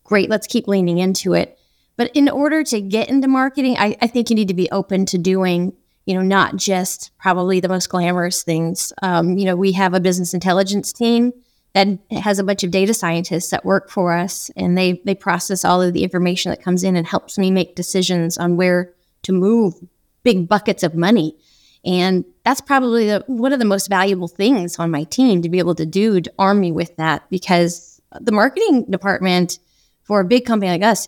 Great, 0.03 0.29
let's 0.29 0.47
keep 0.47 0.67
leaning 0.67 0.97
into 0.97 1.33
it. 1.33 1.57
But 1.97 2.11
in 2.15 2.29
order 2.29 2.63
to 2.63 2.81
get 2.81 3.09
into 3.09 3.27
marketing, 3.27 3.75
I, 3.77 3.95
I 4.01 4.07
think 4.07 4.29
you 4.29 4.35
need 4.35 4.47
to 4.47 4.53
be 4.53 4.71
open 4.71 5.05
to 5.07 5.17
doing, 5.17 5.73
you 6.05 6.15
know, 6.15 6.21
not 6.21 6.55
just 6.55 7.11
probably 7.19 7.59
the 7.59 7.69
most 7.69 7.89
glamorous 7.89 8.43
things. 8.43 8.91
Um, 9.01 9.37
you 9.37 9.45
know, 9.45 9.55
we 9.55 9.73
have 9.73 9.93
a 9.93 9.99
business 9.99 10.33
intelligence 10.33 10.93
team 10.93 11.33
that 11.73 11.87
has 12.11 12.39
a 12.39 12.43
bunch 12.43 12.63
of 12.63 12.71
data 12.71 12.93
scientists 12.93 13.49
that 13.49 13.65
work 13.65 13.89
for 13.89 14.13
us, 14.13 14.51
and 14.55 14.77
they 14.77 15.01
they 15.05 15.15
process 15.15 15.63
all 15.63 15.81
of 15.81 15.93
the 15.93 16.03
information 16.03 16.49
that 16.49 16.61
comes 16.61 16.83
in 16.83 16.95
and 16.95 17.07
helps 17.07 17.37
me 17.37 17.51
make 17.51 17.75
decisions 17.75 18.37
on 18.37 18.57
where 18.57 18.93
to 19.23 19.33
move 19.33 19.75
big 20.23 20.47
buckets 20.47 20.83
of 20.83 20.95
money. 20.95 21.35
And 21.83 22.25
that's 22.43 22.61
probably 22.61 23.07
the, 23.07 23.23
one 23.25 23.53
of 23.53 23.59
the 23.59 23.65
most 23.65 23.87
valuable 23.87 24.27
things 24.27 24.77
on 24.77 24.91
my 24.91 25.03
team 25.05 25.41
to 25.41 25.49
be 25.49 25.57
able 25.57 25.73
to 25.75 25.85
do 25.85 26.21
to 26.21 26.31
arm 26.37 26.59
me 26.59 26.71
with 26.71 26.95
that 26.97 27.27
because 27.31 27.99
the 28.19 28.31
marketing 28.31 28.85
department 28.89 29.57
for 30.03 30.19
a 30.19 30.25
big 30.25 30.45
company 30.45 30.69
like 30.69 30.83
us 30.83 31.07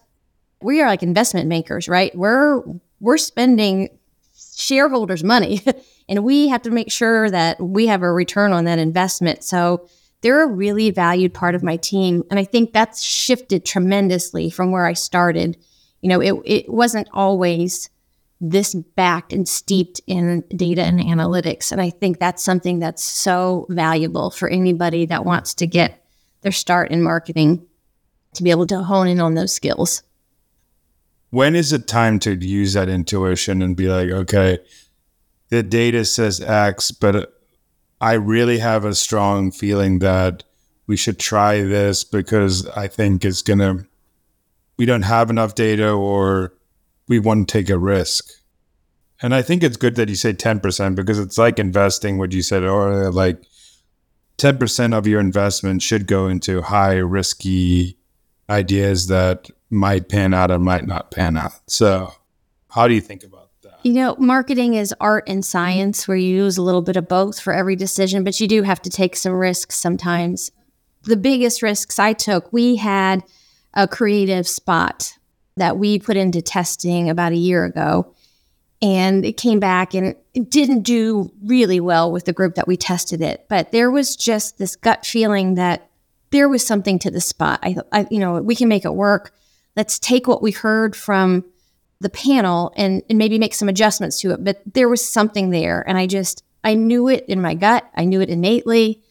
we 0.63 0.81
are 0.81 0.87
like 0.87 1.03
investment 1.03 1.47
makers, 1.47 1.87
right? 1.87 2.15
We're 2.15 2.63
we're 2.99 3.17
spending 3.17 3.89
shareholders' 4.55 5.23
money 5.23 5.61
and 6.09 6.23
we 6.23 6.47
have 6.47 6.61
to 6.63 6.71
make 6.71 6.91
sure 6.91 7.29
that 7.29 7.59
we 7.61 7.87
have 7.87 8.01
a 8.01 8.11
return 8.11 8.53
on 8.53 8.65
that 8.65 8.79
investment. 8.79 9.43
So 9.43 9.87
they're 10.23 10.43
a 10.43 10.47
really 10.47 10.89
valued 10.89 11.33
part 11.33 11.53
of 11.53 11.61
my 11.61 11.77
team. 11.77 12.23
And 12.31 12.39
I 12.39 12.43
think 12.43 12.73
that's 12.73 13.03
shifted 13.03 13.65
tremendously 13.65 14.49
from 14.49 14.71
where 14.71 14.87
I 14.87 14.93
started. 14.93 15.57
You 16.01 16.09
know, 16.09 16.19
it, 16.19 16.33
it 16.45 16.69
wasn't 16.69 17.07
always 17.13 17.89
this 18.41 18.73
backed 18.73 19.31
and 19.31 19.47
steeped 19.47 20.01
in 20.07 20.43
data 20.55 20.81
and 20.81 20.99
analytics. 20.99 21.71
And 21.71 21.79
I 21.79 21.91
think 21.91 22.19
that's 22.19 22.43
something 22.43 22.79
that's 22.79 23.03
so 23.03 23.67
valuable 23.69 24.31
for 24.31 24.49
anybody 24.49 25.05
that 25.05 25.23
wants 25.23 25.53
to 25.55 25.67
get 25.67 26.03
their 26.41 26.51
start 26.51 26.89
in 26.89 27.03
marketing 27.03 27.65
to 28.33 28.43
be 28.43 28.49
able 28.49 28.65
to 28.67 28.81
hone 28.81 29.07
in 29.07 29.21
on 29.21 29.35
those 29.35 29.53
skills 29.53 30.01
when 31.33 31.55
is 31.55 31.73
it 31.73 31.87
time 31.87 32.19
to 32.19 32.35
use 32.35 32.73
that 32.73 32.87
intuition 32.87 33.63
and 33.63 33.75
be 33.75 33.87
like, 33.87 34.07
okay, 34.07 34.59
the 35.49 35.63
data 35.63 36.05
says 36.05 36.39
X, 36.39 36.91
but 36.91 37.33
I 38.03 38.13
really 38.15 38.57
have 38.57 38.83
a 38.83 38.95
strong 38.95 39.49
feeling 39.49 39.99
that 39.99 40.43
we 40.87 40.97
should 40.97 41.17
try 41.17 41.63
this 41.63 42.03
because 42.03 42.67
I 42.67 42.87
think 42.87 43.23
it's 43.23 43.41
going 43.41 43.59
to, 43.59 43.85
we 44.75 44.85
don't 44.85 45.03
have 45.03 45.29
enough 45.29 45.55
data 45.55 45.89
or 45.89 46.53
we 47.07 47.19
want 47.19 47.47
to 47.47 47.51
take 47.53 47.69
a 47.69 47.77
risk. 47.77 48.29
And 49.21 49.33
I 49.33 49.41
think 49.41 49.63
it's 49.63 49.77
good 49.77 49.95
that 49.95 50.09
you 50.09 50.15
say 50.15 50.33
10% 50.33 50.95
because 50.95 51.17
it's 51.17 51.37
like 51.37 51.59
investing 51.59 52.17
what 52.17 52.33
you 52.33 52.41
said 52.41 52.63
earlier, 52.63 53.09
like 53.09 53.41
10% 54.37 54.93
of 54.93 55.07
your 55.07 55.21
investment 55.21 55.81
should 55.81 56.05
go 56.05 56.27
into 56.27 56.61
high 56.61 56.97
risky 56.97 57.97
ideas 58.49 59.07
that 59.07 59.49
might 59.69 60.09
pan 60.09 60.33
out 60.33 60.51
and 60.51 60.65
might 60.65 60.85
not 60.85 61.09
pan 61.11 61.37
out. 61.37 61.53
So, 61.67 62.13
how 62.67 62.89
do 62.89 62.95
you 62.95 63.01
think 63.01 63.23
about? 63.23 63.42
You 63.83 63.93
know, 63.93 64.15
marketing 64.17 64.75
is 64.75 64.93
art 65.01 65.25
and 65.27 65.39
mm-hmm. 65.39 65.43
science 65.43 66.07
where 66.07 66.17
you 66.17 66.35
use 66.35 66.57
a 66.57 66.61
little 66.61 66.81
bit 66.81 66.95
of 66.95 67.07
both 67.07 67.39
for 67.39 67.53
every 67.53 67.75
decision, 67.75 68.23
but 68.23 68.39
you 68.39 68.47
do 68.47 68.63
have 68.63 68.81
to 68.83 68.89
take 68.89 69.15
some 69.15 69.33
risks 69.33 69.75
sometimes. 69.75 70.51
The 71.03 71.17
biggest 71.17 71.61
risks 71.61 71.99
I 71.99 72.13
took, 72.13 72.51
we 72.53 72.77
had 72.77 73.23
a 73.73 73.87
creative 73.87 74.47
spot 74.47 75.17
that 75.57 75.77
we 75.77 75.99
put 75.99 76.15
into 76.15 76.41
testing 76.41 77.09
about 77.09 77.33
a 77.33 77.37
year 77.37 77.65
ago. 77.65 78.13
And 78.81 79.25
it 79.25 79.37
came 79.37 79.59
back 79.59 79.93
and 79.93 80.15
it 80.33 80.49
didn't 80.49 80.81
do 80.81 81.31
really 81.43 81.79
well 81.79 82.11
with 82.11 82.25
the 82.25 82.33
group 82.33 82.55
that 82.55 82.67
we 82.67 82.77
tested 82.77 83.21
it. 83.21 83.45
But 83.49 83.71
there 83.71 83.91
was 83.91 84.15
just 84.15 84.57
this 84.57 84.75
gut 84.75 85.05
feeling 85.05 85.55
that 85.55 85.89
there 86.31 86.49
was 86.49 86.65
something 86.65 86.99
to 86.99 87.11
the 87.11 87.21
spot. 87.21 87.59
I, 87.63 87.75
I 87.91 88.07
you 88.09 88.19
know, 88.19 88.41
we 88.41 88.55
can 88.55 88.67
make 88.67 88.85
it 88.85 88.93
work 88.93 89.33
let's 89.75 89.99
take 89.99 90.27
what 90.27 90.41
we 90.41 90.51
heard 90.51 90.95
from 90.95 91.45
the 92.03 92.09
panel 92.09 92.71
and, 92.77 93.01
and 93.09 93.17
maybe 93.17 93.39
make 93.39 93.55
some 93.55 93.69
adjustments 93.69 94.21
to 94.21 94.31
it. 94.31 94.43
But 94.43 94.61
there 94.71 94.89
was 94.89 95.03
something 95.03 95.49
there. 95.49 95.83
And 95.87 95.97
I 95.97 96.05
just, 96.05 96.43
I 96.63 96.75
knew 96.75 97.07
it 97.07 97.25
in 97.27 97.41
my 97.41 97.55
gut. 97.55 97.89
I 97.95 98.05
knew 98.05 98.21
it 98.21 98.29
innately. 98.29 99.01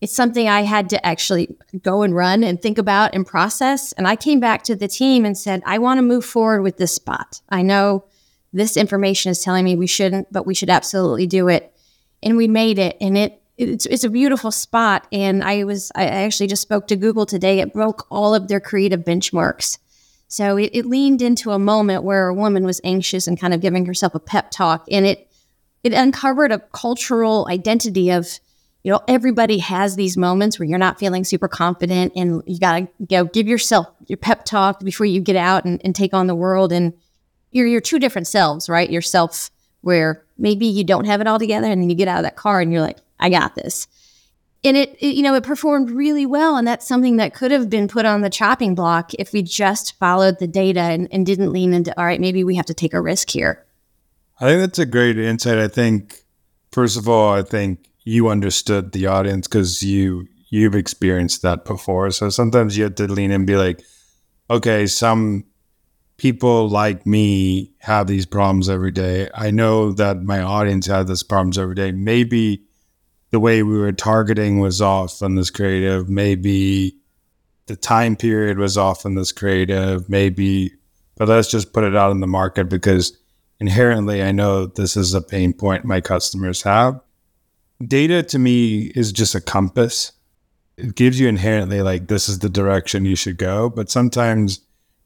It's 0.00 0.14
something 0.14 0.48
I 0.48 0.62
had 0.62 0.90
to 0.90 1.04
actually 1.04 1.56
go 1.82 2.02
and 2.02 2.14
run 2.14 2.44
and 2.44 2.60
think 2.60 2.78
about 2.78 3.14
and 3.14 3.26
process. 3.26 3.92
And 3.92 4.06
I 4.06 4.16
came 4.16 4.38
back 4.38 4.62
to 4.64 4.76
the 4.76 4.88
team 4.88 5.24
and 5.24 5.36
said, 5.36 5.62
I 5.64 5.78
want 5.78 5.98
to 5.98 6.02
move 6.02 6.24
forward 6.24 6.62
with 6.62 6.76
this 6.76 6.94
spot. 6.94 7.40
I 7.48 7.62
know 7.62 8.04
this 8.52 8.76
information 8.76 9.30
is 9.30 9.40
telling 9.40 9.64
me 9.64 9.76
we 9.76 9.86
shouldn't, 9.86 10.32
but 10.32 10.46
we 10.46 10.54
should 10.54 10.70
absolutely 10.70 11.26
do 11.26 11.48
it. 11.48 11.72
And 12.22 12.36
we 12.36 12.48
made 12.48 12.78
it. 12.78 12.96
And 13.00 13.16
it, 13.16 13.42
it's, 13.56 13.86
it's 13.86 14.04
a 14.04 14.10
beautiful 14.10 14.50
spot. 14.50 15.06
And 15.10 15.42
I 15.42 15.64
was, 15.64 15.90
I 15.94 16.06
actually 16.06 16.48
just 16.48 16.62
spoke 16.62 16.86
to 16.88 16.96
Google 16.96 17.24
today. 17.24 17.60
It 17.60 17.72
broke 17.72 18.06
all 18.10 18.34
of 18.34 18.48
their 18.48 18.60
creative 18.60 19.00
benchmarks. 19.00 19.78
So 20.34 20.56
it, 20.56 20.70
it 20.72 20.84
leaned 20.84 21.22
into 21.22 21.52
a 21.52 21.60
moment 21.60 22.02
where 22.02 22.26
a 22.26 22.34
woman 22.34 22.64
was 22.66 22.80
anxious 22.82 23.28
and 23.28 23.38
kind 23.38 23.54
of 23.54 23.60
giving 23.60 23.86
herself 23.86 24.16
a 24.16 24.18
pep 24.18 24.50
talk, 24.50 24.84
and 24.90 25.06
it 25.06 25.30
it 25.84 25.92
uncovered 25.92 26.50
a 26.50 26.58
cultural 26.58 27.46
identity 27.48 28.10
of 28.10 28.40
you 28.82 28.90
know 28.90 29.00
everybody 29.06 29.58
has 29.58 29.94
these 29.94 30.16
moments 30.16 30.58
where 30.58 30.66
you're 30.66 30.76
not 30.76 30.98
feeling 30.98 31.22
super 31.22 31.46
confident 31.46 32.14
and 32.16 32.42
you 32.46 32.58
got 32.58 32.78
to 32.80 32.80
you 32.80 33.06
know, 33.18 33.24
give 33.26 33.46
yourself 33.46 33.86
your 34.08 34.16
pep 34.16 34.44
talk 34.44 34.80
before 34.80 35.06
you 35.06 35.20
get 35.20 35.36
out 35.36 35.64
and, 35.66 35.80
and 35.84 35.94
take 35.94 36.12
on 36.12 36.26
the 36.26 36.34
world. 36.34 36.72
And 36.72 36.94
you're 37.52 37.68
your 37.68 37.80
two 37.80 38.00
different 38.00 38.26
selves 38.26 38.68
right? 38.68 38.90
Yourself 38.90 39.52
where 39.82 40.24
maybe 40.36 40.66
you 40.66 40.82
don't 40.82 41.04
have 41.04 41.20
it 41.20 41.28
all 41.28 41.38
together 41.38 41.68
and 41.68 41.80
then 41.80 41.88
you 41.88 41.94
get 41.94 42.08
out 42.08 42.18
of 42.18 42.24
that 42.24 42.34
car 42.36 42.60
and 42.60 42.72
you're 42.72 42.80
like 42.80 42.98
i 43.20 43.28
got 43.28 43.54
this 43.54 43.86
and 44.64 44.76
it, 44.76 44.96
it, 45.00 45.14
you 45.14 45.22
know 45.22 45.34
it 45.34 45.44
performed 45.44 45.90
really 45.90 46.26
well 46.26 46.56
and 46.56 46.66
that's 46.66 46.86
something 46.86 47.16
that 47.16 47.34
could 47.34 47.50
have 47.50 47.68
been 47.68 47.88
put 47.88 48.06
on 48.06 48.22
the 48.22 48.30
chopping 48.30 48.74
block 48.74 49.12
if 49.14 49.32
we 49.32 49.42
just 49.42 49.98
followed 49.98 50.38
the 50.38 50.46
data 50.46 50.80
and, 50.80 51.08
and 51.12 51.26
didn't 51.26 51.52
lean 51.52 51.72
into 51.72 51.96
all 51.98 52.06
right 52.06 52.20
maybe 52.20 52.44
we 52.44 52.54
have 52.54 52.66
to 52.66 52.74
take 52.74 52.94
a 52.94 53.00
risk 53.00 53.30
here. 53.30 53.64
I 54.40 54.46
think 54.46 54.60
that's 54.60 54.78
a 54.78 54.86
great 54.86 55.18
insight. 55.18 55.58
I 55.58 55.68
think 55.68 56.24
first 56.72 56.96
of 56.96 57.08
all 57.08 57.32
i 57.32 57.42
think 57.42 57.88
you 58.02 58.28
understood 58.28 58.92
the 58.92 59.06
audience 59.06 59.46
because 59.46 59.82
you 59.82 60.26
you've 60.50 60.74
experienced 60.74 61.42
that 61.42 61.64
before. 61.64 62.10
So 62.12 62.30
sometimes 62.30 62.76
you 62.76 62.84
have 62.84 62.94
to 62.96 63.08
lean 63.08 63.30
in 63.30 63.40
and 63.40 63.46
be 63.46 63.56
like 63.56 63.82
okay 64.50 64.86
some 64.86 65.44
people 66.16 66.68
like 66.68 67.06
me 67.06 67.72
have 67.78 68.06
these 68.06 68.26
problems 68.26 68.68
every 68.68 68.92
day. 68.92 69.28
I 69.34 69.50
know 69.50 69.92
that 69.92 70.22
my 70.22 70.40
audience 70.40 70.86
has 70.86 71.06
these 71.06 71.22
problems 71.22 71.58
every 71.58 71.74
day. 71.74 71.90
Maybe 71.90 72.62
the 73.34 73.40
way 73.40 73.64
we 73.64 73.76
were 73.76 73.90
targeting 73.90 74.60
was 74.60 74.80
off 74.80 75.20
on 75.20 75.34
this 75.34 75.50
creative. 75.50 76.08
Maybe 76.08 76.96
the 77.66 77.74
time 77.74 78.14
period 78.14 78.58
was 78.58 78.78
off 78.78 79.04
on 79.04 79.16
this 79.16 79.32
creative. 79.32 80.08
Maybe, 80.08 80.72
but 81.16 81.26
let's 81.26 81.50
just 81.50 81.72
put 81.72 81.82
it 81.82 81.96
out 81.96 82.12
in 82.12 82.20
the 82.20 82.28
market 82.28 82.68
because 82.68 83.18
inherently 83.58 84.22
I 84.22 84.30
know 84.30 84.66
this 84.66 84.96
is 84.96 85.14
a 85.14 85.20
pain 85.20 85.52
point 85.52 85.84
my 85.84 86.00
customers 86.00 86.62
have. 86.62 87.00
Data 87.84 88.22
to 88.22 88.38
me 88.38 88.92
is 88.94 89.10
just 89.10 89.34
a 89.34 89.40
compass. 89.40 90.12
It 90.76 90.94
gives 90.94 91.18
you 91.18 91.26
inherently 91.26 91.82
like 91.82 92.06
this 92.06 92.28
is 92.28 92.38
the 92.38 92.48
direction 92.48 93.04
you 93.04 93.16
should 93.16 93.36
go. 93.36 93.68
But 93.68 93.90
sometimes, 93.90 94.60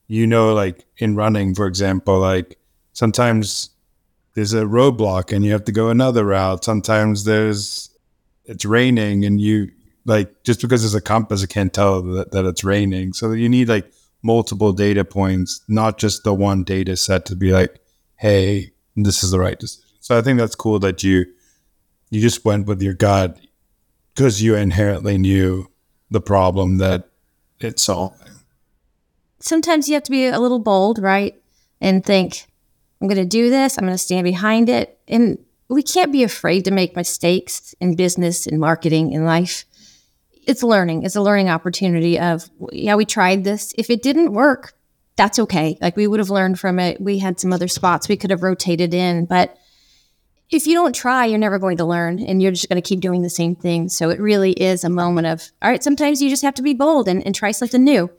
you 0.06 0.26
know, 0.26 0.52
like 0.52 0.84
in 0.98 1.16
running, 1.16 1.54
for 1.54 1.66
example, 1.66 2.18
like 2.18 2.58
sometimes 2.92 3.70
there's 4.34 4.52
a 4.52 4.64
roadblock 4.64 5.34
and 5.34 5.46
you 5.46 5.52
have 5.52 5.64
to 5.64 5.72
go 5.72 5.88
another 5.88 6.26
route. 6.26 6.62
Sometimes 6.62 7.24
there's 7.24 7.87
it's 8.48 8.64
raining 8.64 9.24
and 9.24 9.40
you 9.40 9.70
like 10.04 10.42
just 10.42 10.62
because 10.62 10.82
there's 10.82 10.94
a 10.94 11.00
compass, 11.00 11.42
it 11.42 11.50
can't 11.50 11.72
tell 11.72 12.02
that, 12.02 12.32
that 12.32 12.46
it's 12.46 12.64
raining. 12.64 13.12
So 13.12 13.32
you 13.32 13.48
need 13.48 13.68
like 13.68 13.92
multiple 14.22 14.72
data 14.72 15.04
points, 15.04 15.60
not 15.68 15.98
just 15.98 16.24
the 16.24 16.34
one 16.34 16.64
data 16.64 16.96
set 16.96 17.26
to 17.26 17.36
be 17.36 17.52
like, 17.52 17.78
hey, 18.16 18.72
this 18.96 19.22
is 19.22 19.30
the 19.30 19.38
right 19.38 19.58
decision. 19.58 19.84
So 20.00 20.18
I 20.18 20.22
think 20.22 20.38
that's 20.38 20.54
cool 20.54 20.78
that 20.80 21.04
you 21.04 21.26
you 22.10 22.22
just 22.22 22.44
went 22.44 22.66
with 22.66 22.80
your 22.80 22.94
gut 22.94 23.38
because 24.14 24.42
you 24.42 24.56
inherently 24.56 25.18
knew 25.18 25.70
the 26.10 26.22
problem 26.22 26.78
that 26.78 27.10
it 27.60 27.78
solved. 27.78 28.16
Sometimes 29.40 29.88
you 29.88 29.94
have 29.94 30.02
to 30.04 30.10
be 30.10 30.26
a 30.26 30.40
little 30.40 30.58
bold, 30.58 30.98
right? 30.98 31.40
And 31.80 32.04
think, 32.04 32.46
I'm 33.00 33.08
going 33.08 33.18
to 33.18 33.26
do 33.26 33.50
this. 33.50 33.76
I'm 33.76 33.84
going 33.84 33.94
to 33.94 33.98
stand 33.98 34.24
behind 34.24 34.68
it. 34.68 34.98
And 35.06 35.38
we 35.68 35.82
can't 35.82 36.12
be 36.12 36.22
afraid 36.22 36.64
to 36.64 36.70
make 36.70 36.96
mistakes 36.96 37.74
in 37.80 37.94
business, 37.94 38.46
in 38.46 38.58
marketing, 38.58 39.12
in 39.12 39.24
life. 39.24 39.64
It's 40.46 40.62
learning. 40.62 41.02
It's 41.02 41.16
a 41.16 41.20
learning 41.20 41.50
opportunity 41.50 42.18
of, 42.18 42.48
yeah, 42.72 42.94
we 42.94 43.04
tried 43.04 43.44
this. 43.44 43.74
If 43.76 43.90
it 43.90 44.02
didn't 44.02 44.32
work, 44.32 44.72
that's 45.16 45.38
okay. 45.38 45.76
Like 45.80 45.96
we 45.96 46.06
would 46.06 46.20
have 46.20 46.30
learned 46.30 46.58
from 46.58 46.78
it. 46.78 47.00
We 47.00 47.18
had 47.18 47.38
some 47.38 47.52
other 47.52 47.68
spots 47.68 48.08
we 48.08 48.16
could 48.16 48.30
have 48.30 48.42
rotated 48.42 48.94
in, 48.94 49.26
but 49.26 49.58
if 50.50 50.66
you 50.66 50.74
don't 50.74 50.94
try, 50.94 51.26
you're 51.26 51.38
never 51.38 51.58
going 51.58 51.76
to 51.76 51.84
learn 51.84 52.20
and 52.20 52.40
you're 52.40 52.52
just 52.52 52.70
going 52.70 52.80
to 52.80 52.88
keep 52.88 53.00
doing 53.00 53.20
the 53.20 53.28
same 53.28 53.54
thing. 53.54 53.90
So 53.90 54.08
it 54.08 54.18
really 54.18 54.52
is 54.52 54.84
a 54.84 54.88
moment 54.88 55.26
of, 55.26 55.50
all 55.60 55.70
right, 55.70 55.84
sometimes 55.84 56.22
you 56.22 56.30
just 56.30 56.42
have 56.42 56.54
to 56.54 56.62
be 56.62 56.72
bold 56.72 57.08
and, 57.08 57.22
and 57.26 57.34
try 57.34 57.50
something 57.50 57.84
new. 57.84 58.10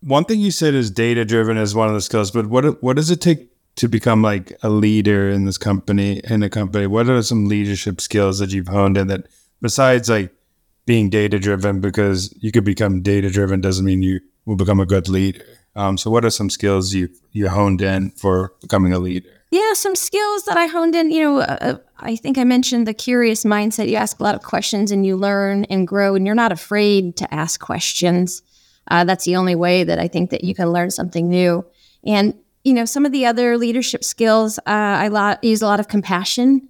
One 0.00 0.24
thing 0.24 0.40
you 0.40 0.50
said 0.50 0.74
is 0.74 0.90
data 0.90 1.24
driven 1.24 1.56
as 1.56 1.74
one 1.74 1.88
of 1.88 1.94
the 1.94 2.02
skills, 2.02 2.30
but 2.30 2.46
what 2.48 2.82
what 2.82 2.96
does 2.96 3.10
it 3.10 3.22
take 3.22 3.48
to 3.76 3.88
become 3.88 4.22
like 4.22 4.52
a 4.62 4.68
leader 4.68 5.30
in 5.30 5.44
this 5.44 5.58
company 5.58 6.20
in 6.24 6.42
a 6.42 6.50
company? 6.50 6.86
What 6.86 7.08
are 7.08 7.22
some 7.22 7.46
leadership 7.46 8.00
skills 8.00 8.38
that 8.38 8.52
you've 8.52 8.68
honed 8.68 8.96
in 8.96 9.06
that 9.08 9.26
besides 9.60 10.08
like 10.08 10.32
being 10.86 11.10
data 11.10 11.38
driven 11.38 11.80
because 11.80 12.34
you 12.40 12.52
could 12.52 12.64
become 12.64 13.02
data 13.02 13.28
driven 13.28 13.60
doesn't 13.60 13.84
mean 13.84 14.02
you 14.02 14.20
will 14.46 14.56
become 14.56 14.80
a 14.80 14.86
good 14.86 15.08
leader. 15.08 15.44
Um, 15.74 15.98
so 15.98 16.10
what 16.10 16.24
are 16.24 16.30
some 16.30 16.48
skills 16.48 16.94
you 16.94 17.10
you 17.32 17.48
honed 17.48 17.82
in 17.82 18.10
for 18.12 18.54
becoming 18.62 18.92
a 18.92 18.98
leader? 18.98 19.28
Yeah, 19.50 19.74
some 19.74 19.94
skills 19.94 20.44
that 20.44 20.56
I 20.56 20.66
honed 20.66 20.94
in. 20.94 21.10
You 21.10 21.22
know, 21.22 21.38
uh, 21.40 21.58
uh, 21.60 21.76
I 21.98 22.16
think 22.16 22.38
I 22.38 22.44
mentioned 22.44 22.86
the 22.86 22.94
curious 22.94 23.44
mindset. 23.44 23.88
You 23.88 23.96
ask 23.96 24.18
a 24.18 24.22
lot 24.22 24.34
of 24.34 24.42
questions 24.42 24.90
and 24.90 25.04
you 25.04 25.16
learn 25.16 25.64
and 25.64 25.86
grow, 25.86 26.14
and 26.14 26.24
you're 26.24 26.34
not 26.34 26.52
afraid 26.52 27.16
to 27.18 27.34
ask 27.34 27.60
questions. 27.60 28.42
Uh, 28.88 29.04
that's 29.04 29.24
the 29.24 29.36
only 29.36 29.54
way 29.54 29.84
that 29.84 29.98
I 29.98 30.08
think 30.08 30.30
that 30.30 30.44
you 30.44 30.54
can 30.54 30.72
learn 30.72 30.90
something 30.90 31.28
new. 31.28 31.64
And 32.04 32.34
you 32.66 32.74
know, 32.74 32.84
some 32.84 33.06
of 33.06 33.12
the 33.12 33.24
other 33.24 33.56
leadership 33.56 34.02
skills, 34.02 34.58
uh, 34.58 34.62
I 34.66 35.38
use 35.40 35.62
a 35.62 35.66
lot 35.66 35.78
of 35.78 35.86
compassion. 35.86 36.68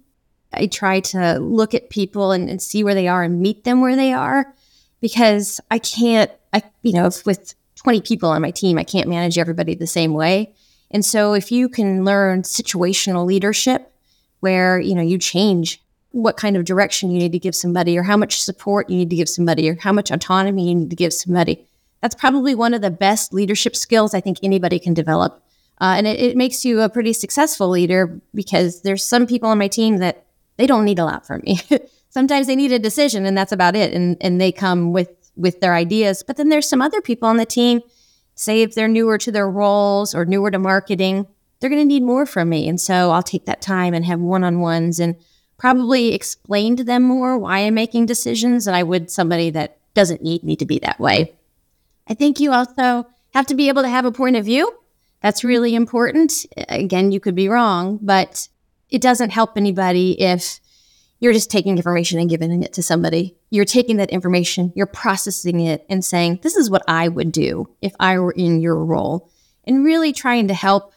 I 0.53 0.67
try 0.67 0.99
to 0.99 1.39
look 1.39 1.73
at 1.73 1.89
people 1.89 2.33
and, 2.33 2.47
and 2.51 2.61
see 2.61 2.83
where 2.83 2.93
they 2.93 3.07
are 3.07 3.23
and 3.23 3.41
meet 3.41 3.63
them 3.63 3.81
where 3.81 3.95
they 3.95 4.13
are, 4.13 4.53
because 5.01 5.59
I 5.71 5.79
can't. 5.79 6.29
I 6.53 6.61
you 6.83 6.93
know, 6.93 7.09
with 7.25 7.55
20 7.77 8.01
people 8.01 8.29
on 8.29 8.43
my 8.43 8.51
team, 8.51 8.77
I 8.77 8.83
can't 8.83 9.09
manage 9.09 9.39
everybody 9.39 9.73
the 9.73 9.87
same 9.87 10.13
way. 10.13 10.53
And 10.91 11.03
so 11.03 11.33
if 11.33 11.51
you 11.51 11.67
can 11.67 12.05
learn 12.05 12.43
situational 12.43 13.25
leadership 13.25 13.91
where, 14.39 14.79
you 14.79 14.93
know, 14.93 15.01
you 15.01 15.17
change 15.17 15.81
what 16.11 16.37
kind 16.37 16.55
of 16.55 16.63
direction 16.63 17.09
you 17.09 17.17
need 17.17 17.31
to 17.31 17.39
give 17.39 17.55
somebody 17.55 17.97
or 17.97 18.03
how 18.03 18.17
much 18.17 18.39
support 18.39 18.87
you 18.91 18.97
need 18.97 19.09
to 19.09 19.15
give 19.15 19.29
somebody 19.29 19.67
or 19.67 19.75
how 19.79 19.93
much 19.93 20.11
autonomy 20.11 20.69
you 20.69 20.75
need 20.75 20.91
to 20.91 20.95
give 20.95 21.11
somebody. 21.11 21.65
That's 22.03 22.15
probably 22.15 22.53
one 22.53 22.75
of 22.75 22.83
the 22.83 22.91
best 22.91 23.33
leadership 23.33 23.75
skills 23.75 24.13
I 24.13 24.21
think 24.21 24.37
anybody 24.43 24.77
can 24.77 24.93
develop. 24.93 25.43
Uh, 25.79 25.95
and 25.97 26.07
it, 26.07 26.19
it 26.19 26.37
makes 26.37 26.65
you 26.65 26.81
a 26.81 26.89
pretty 26.89 27.13
successful 27.13 27.69
leader 27.69 28.19
because 28.33 28.81
there's 28.81 29.05
some 29.05 29.27
people 29.27 29.49
on 29.49 29.57
my 29.57 29.67
team 29.67 29.97
that 29.97 30.25
they 30.57 30.65
don't 30.65 30.85
need 30.85 30.99
a 30.99 31.05
lot 31.05 31.25
from 31.25 31.41
me. 31.41 31.59
Sometimes 32.09 32.47
they 32.47 32.55
need 32.55 32.71
a 32.71 32.79
decision 32.79 33.25
and 33.25 33.37
that's 33.37 33.51
about 33.51 33.75
it. 33.75 33.93
And, 33.93 34.17
and 34.21 34.41
they 34.41 34.51
come 34.51 34.91
with, 34.91 35.11
with 35.35 35.59
their 35.59 35.75
ideas. 35.75 36.23
But 36.23 36.37
then 36.37 36.49
there's 36.49 36.67
some 36.67 36.81
other 36.81 37.01
people 37.01 37.29
on 37.29 37.37
the 37.37 37.45
team 37.45 37.81
say 38.33 38.61
if 38.61 38.73
they're 38.75 38.87
newer 38.87 39.17
to 39.19 39.31
their 39.31 39.49
roles 39.49 40.15
or 40.15 40.25
newer 40.25 40.49
to 40.51 40.59
marketing, 40.59 41.27
they're 41.59 41.69
going 41.69 41.81
to 41.81 41.85
need 41.85 42.03
more 42.03 42.25
from 42.25 42.49
me. 42.49 42.67
And 42.67 42.79
so 42.79 43.11
I'll 43.11 43.23
take 43.23 43.45
that 43.45 43.61
time 43.61 43.93
and 43.93 44.05
have 44.05 44.19
one 44.19 44.43
on 44.43 44.59
ones 44.59 44.99
and 44.99 45.15
probably 45.57 46.13
explain 46.13 46.75
to 46.75 46.83
them 46.83 47.03
more 47.03 47.37
why 47.37 47.59
I'm 47.59 47.73
making 47.73 48.05
decisions 48.05 48.65
than 48.65 48.75
I 48.75 48.83
would 48.83 49.09
somebody 49.09 49.49
that 49.51 49.77
doesn't 49.93 50.21
need 50.21 50.43
me 50.43 50.55
to 50.55 50.65
be 50.65 50.79
that 50.79 50.99
way. 50.99 51.33
I 52.07 52.13
think 52.13 52.39
you 52.39 52.51
also 52.53 53.07
have 53.33 53.47
to 53.47 53.55
be 53.55 53.67
able 53.67 53.81
to 53.81 53.89
have 53.89 54.05
a 54.05 54.11
point 54.11 54.35
of 54.35 54.45
view. 54.45 54.71
That's 55.27 55.41
mm-hmm. 55.41 55.47
really 55.49 55.75
important. 55.75 56.45
Again, 56.69 57.11
you 57.11 57.19
could 57.19 57.35
be 57.35 57.49
wrong, 57.49 57.99
but 58.01 58.47
it 58.89 59.01
doesn't 59.01 59.31
help 59.31 59.57
anybody 59.57 60.21
if 60.21 60.61
you're 61.19 61.33
just 61.33 61.51
taking 61.51 61.75
information 61.75 62.17
and 62.17 62.29
giving 62.29 62.63
it 62.63 62.71
to 62.73 62.81
somebody. 62.81 63.35
You're 63.49 63.65
taking 63.65 63.97
that 63.97 64.09
information, 64.09 64.71
you're 64.73 64.85
processing 64.85 65.59
it 65.59 65.85
and 65.89 66.05
saying, 66.05 66.39
this 66.43 66.55
is 66.55 66.69
what 66.69 66.83
I 66.87 67.09
would 67.09 67.33
do 67.33 67.69
if 67.81 67.93
I 67.99 68.17
were 68.19 68.31
in 68.31 68.61
your 68.61 68.77
role, 68.85 69.29
and 69.65 69.83
really 69.83 70.13
trying 70.13 70.47
to 70.47 70.53
help 70.53 70.93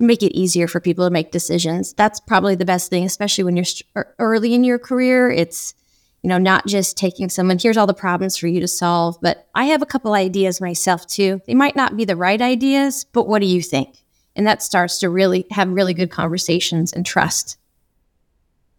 make 0.00 0.24
it 0.24 0.36
easier 0.36 0.66
for 0.66 0.80
people 0.80 1.06
to 1.06 1.10
make 1.12 1.30
decisions. 1.30 1.92
That's 1.92 2.18
probably 2.18 2.56
the 2.56 2.64
best 2.64 2.90
thing, 2.90 3.04
especially 3.04 3.44
when 3.44 3.54
you're 3.54 3.64
st- 3.64 3.88
er, 3.96 4.12
early 4.18 4.54
in 4.54 4.64
your 4.64 4.80
career. 4.80 5.30
It's, 5.30 5.74
you 6.22 6.28
know, 6.28 6.38
not 6.38 6.66
just 6.66 6.96
taking 6.96 7.28
someone, 7.28 7.58
here's 7.58 7.76
all 7.76 7.86
the 7.86 7.94
problems 7.94 8.36
for 8.36 8.46
you 8.46 8.60
to 8.60 8.68
solve, 8.68 9.18
but 9.20 9.48
I 9.54 9.64
have 9.66 9.82
a 9.82 9.86
couple 9.86 10.14
ideas 10.14 10.60
myself 10.60 11.06
too. 11.06 11.40
They 11.46 11.54
might 11.54 11.74
not 11.74 11.96
be 11.96 12.04
the 12.04 12.16
right 12.16 12.40
ideas, 12.40 13.04
but 13.12 13.26
what 13.26 13.40
do 13.40 13.46
you 13.46 13.60
think? 13.60 14.04
And 14.36 14.46
that 14.46 14.62
starts 14.62 14.98
to 15.00 15.10
really 15.10 15.46
have 15.50 15.68
really 15.68 15.94
good 15.94 16.10
conversations 16.10 16.92
and 16.92 17.04
trust. 17.04 17.58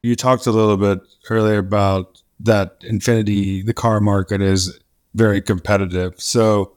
You 0.02 0.16
talked 0.16 0.48
a 0.48 0.52
little 0.52 0.78
bit 0.78 1.02
earlier 1.30 1.60
about 1.60 2.22
that 2.40 2.80
Infiniti, 2.82 3.66
the 3.66 3.74
car 3.74 4.00
market 4.00 4.42
is 4.42 4.80
very 5.14 5.42
competitive. 5.42 6.14
So, 6.18 6.76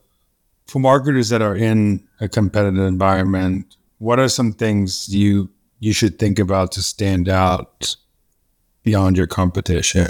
for 0.66 0.80
marketers 0.80 1.28
that 1.28 1.42
are 1.42 1.54
in 1.54 2.06
a 2.20 2.28
competitive 2.28 2.84
environment, 2.84 3.76
what 3.98 4.18
are 4.18 4.28
some 4.28 4.52
things 4.52 5.08
you 5.08 5.48
you 5.78 5.92
should 5.92 6.18
think 6.18 6.38
about 6.38 6.72
to 6.72 6.82
stand 6.82 7.28
out 7.28 7.96
beyond 8.82 9.16
your 9.16 9.26
competition? 9.26 10.06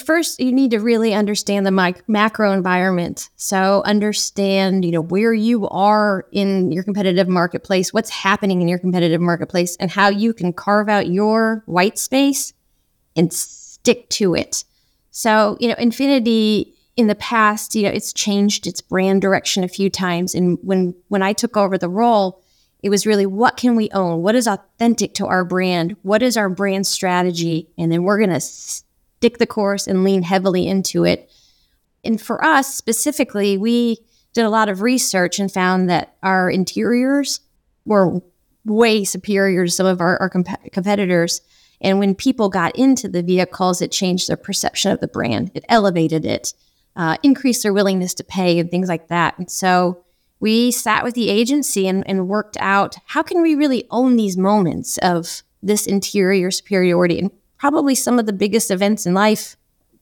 First 0.00 0.40
you 0.40 0.52
need 0.52 0.70
to 0.70 0.78
really 0.78 1.14
understand 1.14 1.66
the 1.66 1.70
mic- 1.70 2.08
macro 2.08 2.52
environment. 2.52 3.30
So 3.36 3.82
understand 3.84 4.84
you 4.84 4.92
know 4.92 5.00
where 5.00 5.32
you 5.32 5.68
are 5.68 6.26
in 6.32 6.72
your 6.72 6.84
competitive 6.84 7.28
marketplace 7.28 7.92
what's 7.92 8.10
happening 8.10 8.62
in 8.62 8.68
your 8.68 8.78
competitive 8.78 9.20
marketplace 9.20 9.76
and 9.76 9.90
how 9.90 10.08
you 10.08 10.32
can 10.32 10.52
carve 10.52 10.88
out 10.88 11.08
your 11.08 11.62
white 11.66 11.98
space 11.98 12.52
and 13.16 13.32
stick 13.32 14.08
to 14.10 14.34
it. 14.34 14.64
So 15.10 15.56
you 15.60 15.68
know 15.68 15.74
infiniti 15.76 16.74
in 16.96 17.06
the 17.06 17.14
past 17.14 17.74
you 17.74 17.82
know 17.82 17.90
it's 17.90 18.12
changed 18.12 18.66
its 18.66 18.80
brand 18.80 19.22
direction 19.22 19.64
a 19.64 19.68
few 19.68 19.90
times. 19.90 20.34
And 20.34 20.58
when 20.62 20.94
when 21.08 21.22
i 21.22 21.32
took 21.32 21.56
over 21.56 21.78
the 21.78 21.88
role 21.88 22.42
it 22.82 22.90
was 22.90 23.06
really 23.06 23.26
what 23.26 23.56
can 23.56 23.74
we 23.74 23.90
own? 23.90 24.22
What 24.22 24.36
is 24.36 24.46
authentic 24.46 25.14
to 25.14 25.26
our 25.26 25.44
brand? 25.44 25.96
What 26.02 26.22
is 26.22 26.36
our 26.36 26.48
brand 26.48 26.86
strategy? 26.86 27.70
And 27.76 27.90
then 27.90 28.04
we're 28.04 28.18
going 28.18 28.30
to 28.30 28.40
stick 29.18 29.38
the 29.38 29.46
course 29.46 29.88
and 29.88 30.04
lean 30.04 30.22
heavily 30.22 30.68
into 30.68 31.04
it. 31.04 31.28
And 32.04 32.20
for 32.20 32.44
us 32.44 32.72
specifically, 32.72 33.58
we 33.58 33.98
did 34.32 34.44
a 34.44 34.50
lot 34.50 34.68
of 34.68 34.80
research 34.80 35.40
and 35.40 35.50
found 35.50 35.90
that 35.90 36.14
our 36.22 36.48
interiors 36.48 37.40
were 37.84 38.20
way 38.64 39.02
superior 39.02 39.64
to 39.64 39.70
some 39.72 39.86
of 39.86 40.00
our, 40.00 40.16
our 40.18 40.30
comp- 40.30 40.72
competitors. 40.72 41.40
And 41.80 41.98
when 41.98 42.14
people 42.14 42.48
got 42.48 42.76
into 42.76 43.08
the 43.08 43.22
vehicles, 43.22 43.82
it 43.82 43.90
changed 43.90 44.28
their 44.28 44.36
perception 44.36 44.92
of 44.92 45.00
the 45.00 45.08
brand. 45.08 45.50
It 45.54 45.64
elevated 45.68 46.24
it, 46.24 46.54
uh, 46.94 47.16
increased 47.24 47.64
their 47.64 47.72
willingness 47.72 48.14
to 48.14 48.24
pay, 48.24 48.60
and 48.60 48.70
things 48.70 48.88
like 48.88 49.08
that. 49.08 49.36
And 49.36 49.50
so 49.50 50.04
we 50.38 50.70
sat 50.70 51.02
with 51.02 51.14
the 51.14 51.28
agency 51.28 51.88
and, 51.88 52.08
and 52.08 52.28
worked 52.28 52.56
out 52.60 52.96
how 53.06 53.24
can 53.24 53.42
we 53.42 53.56
really 53.56 53.84
own 53.90 54.14
these 54.14 54.36
moments 54.36 54.96
of 54.98 55.42
this 55.60 55.86
interior 55.86 56.52
superiority 56.52 57.18
and 57.18 57.32
probably 57.58 57.94
some 57.94 58.18
of 58.18 58.26
the 58.26 58.32
biggest 58.32 58.70
events 58.70 59.06
in 59.06 59.14
life, 59.14 59.56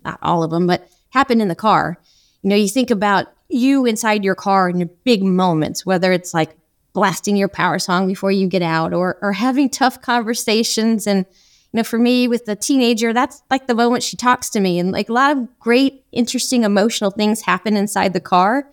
not 0.04 0.18
all 0.22 0.42
of 0.42 0.50
them, 0.50 0.66
but 0.66 0.88
happen 1.10 1.40
in 1.40 1.48
the 1.48 1.54
car. 1.54 1.98
You 2.42 2.50
know, 2.50 2.56
you 2.56 2.68
think 2.68 2.90
about 2.90 3.26
you 3.48 3.86
inside 3.86 4.24
your 4.24 4.34
car 4.34 4.68
in 4.68 4.78
your 4.78 4.90
big 5.04 5.22
moments, 5.22 5.86
whether 5.86 6.12
it's 6.12 6.34
like 6.34 6.56
blasting 6.92 7.36
your 7.36 7.48
power 7.48 7.78
song 7.78 8.06
before 8.06 8.32
you 8.32 8.48
get 8.48 8.62
out 8.62 8.94
or 8.94 9.18
or 9.20 9.32
having 9.32 9.68
tough 9.68 10.00
conversations. 10.00 11.06
And 11.06 11.26
you 11.72 11.78
know 11.78 11.84
for 11.84 11.98
me 11.98 12.26
with 12.26 12.46
the 12.46 12.56
teenager 12.56 13.12
that's 13.12 13.42
like 13.50 13.66
the 13.66 13.74
moment 13.74 14.02
she 14.02 14.16
talks 14.16 14.48
to 14.50 14.60
me. 14.60 14.78
And 14.78 14.92
like 14.92 15.08
a 15.08 15.12
lot 15.12 15.36
of 15.36 15.58
great 15.58 16.04
interesting 16.12 16.64
emotional 16.64 17.10
things 17.10 17.42
happen 17.42 17.76
inside 17.76 18.12
the 18.12 18.20
car. 18.20 18.70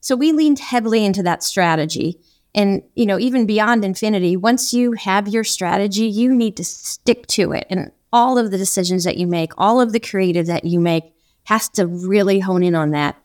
So 0.00 0.16
we 0.16 0.32
leaned 0.32 0.58
heavily 0.58 1.04
into 1.04 1.22
that 1.24 1.42
strategy. 1.42 2.18
And 2.54 2.82
you 2.94 3.06
know 3.06 3.18
even 3.18 3.46
beyond 3.46 3.84
infiniti, 3.84 4.36
once 4.36 4.72
you 4.72 4.92
have 4.92 5.28
your 5.28 5.44
strategy 5.44 6.06
you 6.06 6.34
need 6.34 6.56
to 6.56 6.64
stick 6.64 7.26
to 7.28 7.52
it. 7.52 7.66
And 7.68 7.92
all 8.12 8.38
of 8.38 8.50
the 8.50 8.58
decisions 8.58 9.04
that 9.04 9.16
you 9.16 9.26
make, 9.26 9.52
all 9.58 9.80
of 9.80 9.92
the 9.92 10.00
creative 10.00 10.46
that 10.46 10.64
you 10.64 10.80
make 10.80 11.14
has 11.44 11.68
to 11.70 11.86
really 11.86 12.40
hone 12.40 12.62
in 12.62 12.74
on 12.74 12.90
that. 12.90 13.16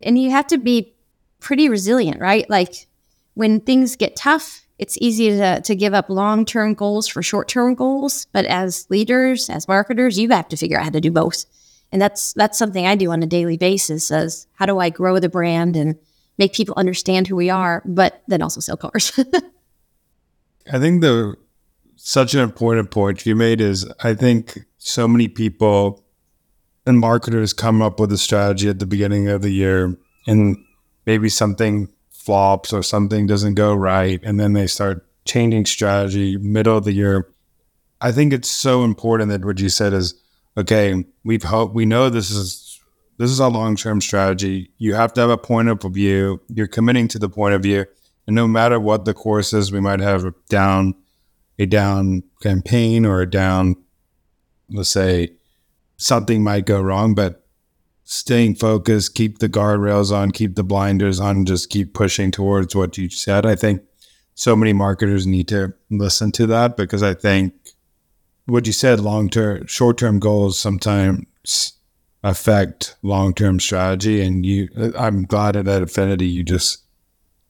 And 0.00 0.18
you 0.18 0.30
have 0.30 0.46
to 0.48 0.58
be 0.58 0.94
pretty 1.40 1.68
resilient, 1.68 2.20
right? 2.20 2.48
Like 2.50 2.86
when 3.34 3.60
things 3.60 3.96
get 3.96 4.16
tough, 4.16 4.66
it's 4.78 4.98
easy 5.00 5.30
to, 5.30 5.60
to 5.60 5.76
give 5.76 5.94
up 5.94 6.08
long 6.08 6.44
term 6.44 6.74
goals 6.74 7.06
for 7.06 7.22
short 7.22 7.48
term 7.48 7.74
goals. 7.74 8.26
But 8.32 8.46
as 8.46 8.86
leaders, 8.90 9.48
as 9.48 9.68
marketers, 9.68 10.18
you 10.18 10.28
have 10.30 10.48
to 10.48 10.56
figure 10.56 10.78
out 10.78 10.84
how 10.84 10.90
to 10.90 11.00
do 11.00 11.10
both. 11.10 11.44
And 11.92 12.00
that's 12.00 12.32
that's 12.32 12.58
something 12.58 12.86
I 12.86 12.96
do 12.96 13.10
on 13.10 13.22
a 13.22 13.26
daily 13.26 13.56
basis 13.56 14.10
as 14.10 14.46
how 14.54 14.66
do 14.66 14.78
I 14.78 14.90
grow 14.90 15.18
the 15.18 15.28
brand 15.28 15.76
and 15.76 15.98
make 16.38 16.54
people 16.54 16.74
understand 16.76 17.28
who 17.28 17.36
we 17.36 17.50
are, 17.50 17.82
but 17.84 18.22
then 18.26 18.42
also 18.42 18.60
sell 18.60 18.76
cars. 18.76 19.12
I 20.72 20.78
think 20.78 21.02
the 21.02 21.36
such 22.04 22.34
an 22.34 22.40
important 22.40 22.90
point 22.90 23.24
you 23.24 23.36
made 23.36 23.60
is 23.60 23.88
I 24.02 24.14
think 24.14 24.58
so 24.76 25.06
many 25.06 25.28
people 25.28 26.04
and 26.84 26.98
marketers 26.98 27.52
come 27.52 27.80
up 27.80 28.00
with 28.00 28.10
a 28.10 28.18
strategy 28.18 28.68
at 28.68 28.80
the 28.80 28.86
beginning 28.86 29.28
of 29.28 29.40
the 29.40 29.52
year 29.52 29.96
and 30.26 30.56
maybe 31.06 31.28
something 31.28 31.88
flops 32.10 32.72
or 32.72 32.82
something 32.82 33.28
doesn't 33.28 33.54
go 33.54 33.72
right 33.72 34.18
and 34.24 34.40
then 34.40 34.52
they 34.52 34.66
start 34.66 35.06
changing 35.26 35.64
strategy 35.64 36.36
middle 36.38 36.76
of 36.76 36.82
the 36.82 36.92
year. 36.92 37.28
I 38.00 38.10
think 38.10 38.32
it's 38.32 38.50
so 38.50 38.82
important 38.82 39.30
that 39.30 39.44
what 39.44 39.60
you 39.60 39.68
said 39.68 39.92
is 39.92 40.20
okay, 40.56 41.04
we've 41.22 41.44
hope 41.44 41.72
we 41.72 41.86
know 41.86 42.10
this 42.10 42.32
is 42.32 42.80
this 43.18 43.30
is 43.30 43.38
a 43.38 43.46
long-term 43.46 44.00
strategy. 44.00 44.72
You 44.78 44.94
have 44.94 45.12
to 45.12 45.20
have 45.20 45.30
a 45.30 45.38
point 45.38 45.68
of 45.68 45.80
view. 45.82 46.40
You're 46.48 46.66
committing 46.66 47.06
to 47.08 47.20
the 47.20 47.28
point 47.28 47.54
of 47.54 47.62
view. 47.62 47.86
And 48.26 48.34
no 48.34 48.48
matter 48.48 48.80
what 48.80 49.04
the 49.04 49.14
course 49.14 49.52
is, 49.52 49.70
we 49.70 49.78
might 49.78 50.00
have 50.00 50.24
down 50.48 50.94
a 51.58 51.66
down 51.66 52.22
campaign 52.42 53.04
or 53.04 53.20
a 53.20 53.30
down 53.30 53.76
let's 54.72 54.90
say 54.90 55.32
something 55.96 56.42
might 56.42 56.66
go 56.66 56.80
wrong, 56.80 57.14
but 57.14 57.44
staying 58.04 58.56
focused, 58.56 59.14
keep 59.14 59.38
the 59.38 59.48
guardrails 59.48 60.12
on, 60.12 60.30
keep 60.30 60.56
the 60.56 60.64
blinders 60.64 61.20
on, 61.20 61.44
just 61.44 61.70
keep 61.70 61.94
pushing 61.94 62.30
towards 62.30 62.74
what 62.74 62.98
you 62.98 63.08
said. 63.08 63.46
I 63.46 63.54
think 63.54 63.82
so 64.34 64.56
many 64.56 64.72
marketers 64.72 65.26
need 65.26 65.48
to 65.48 65.74
listen 65.90 66.32
to 66.32 66.46
that 66.48 66.76
because 66.76 67.02
I 67.02 67.14
think 67.14 67.54
what 68.46 68.66
you 68.66 68.72
said, 68.72 69.00
long 69.00 69.28
term, 69.28 69.66
short 69.66 69.98
term 69.98 70.18
goals 70.18 70.58
sometimes 70.58 71.74
affect 72.24 72.96
long 73.02 73.34
term 73.34 73.60
strategy. 73.60 74.20
And 74.20 74.44
you, 74.44 74.68
I'm 74.98 75.24
glad 75.24 75.56
at 75.56 75.66
that 75.66 75.82
Affinity 75.82 76.26
you 76.26 76.42
just 76.42 76.82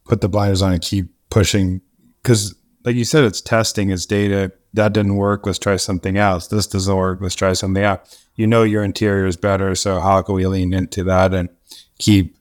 put 0.05 0.21
the 0.21 0.29
blinders 0.29 0.63
on 0.63 0.73
and 0.73 0.83
keep 0.83 1.07
pushing 1.31 1.81
because, 2.23 2.55
like 2.85 2.97
you 2.97 3.05
said, 3.05 3.25
it's 3.25 3.41
testing, 3.41 3.91
it's 3.91 4.07
data. 4.07 4.53
That 4.75 4.93
didn't 4.93 5.17
work. 5.17 5.47
Let's 5.47 5.59
try 5.59 5.77
something 5.77 6.17
else. 6.17 6.49
This 6.49 6.67
doesn't 6.67 6.97
work. 6.97 7.21
Let's 7.21 7.35
try 7.35 7.53
something 7.53 7.83
else. 7.83 8.27
You 8.37 8.47
know 8.47 8.63
your 8.63 8.83
interior 8.83 9.27
is 9.27 9.37
better, 9.37 9.75
so 9.75 10.01
how 10.01 10.23
can 10.23 10.35
we 10.35 10.47
lean 10.47 10.73
into 10.73 11.05
that 11.05 11.35
and 11.35 11.51
keep 11.99 12.37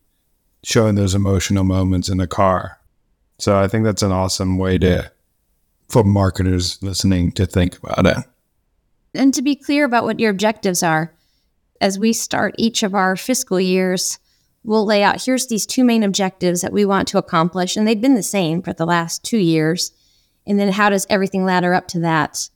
showing 0.64 0.96
those 0.96 1.14
emotional 1.14 1.64
moments 1.64 2.08
in 2.08 2.18
the 2.18 2.28
car? 2.28 2.80
So 3.40 3.60
I 3.60 3.68
think 3.68 3.84
that's 3.84 4.04
an 4.04 4.12
awesome 4.12 4.58
way 4.58 4.78
to 4.80 5.12
for 5.90 6.04
marketers 6.04 6.82
listening 6.82 7.34
to 7.34 7.46
think 7.46 7.78
about 7.78 8.06
it. 8.06 8.18
And 9.14 9.34
to 9.34 9.42
be 9.42 9.56
clear 9.56 9.84
about 9.84 10.06
what 10.06 10.20
your 10.20 10.32
objectives 10.32 10.82
are. 10.82 11.14
As 11.82 12.00
we 12.00 12.14
start 12.14 12.56
each 12.58 12.84
of 12.84 12.96
our 12.96 13.18
fiscal 13.18 13.60
years, 13.60 14.20
we'll 14.64 14.86
lay 14.86 15.04
out 15.04 15.24
here's 15.24 15.48
these 15.48 15.66
two 15.66 15.84
main 15.84 16.04
objectives 16.04 16.62
that 16.62 16.72
we 16.72 16.86
want 16.86 17.08
to 17.10 17.18
accomplish. 17.18 17.76
And 17.76 17.86
they've 17.86 18.00
been 18.00 18.16
the 18.16 18.24
same 18.24 18.62
for 18.62 18.72
the 18.72 18.86
last 18.86 19.24
two 19.24 19.40
years. 19.40 19.92
And 20.48 20.60
then 20.60 20.72
how 20.72 20.90
does 20.90 21.08
everything 21.10 21.46
ladder 21.46 21.74
up 21.74 21.88
to 21.90 22.00
that? 22.00 22.50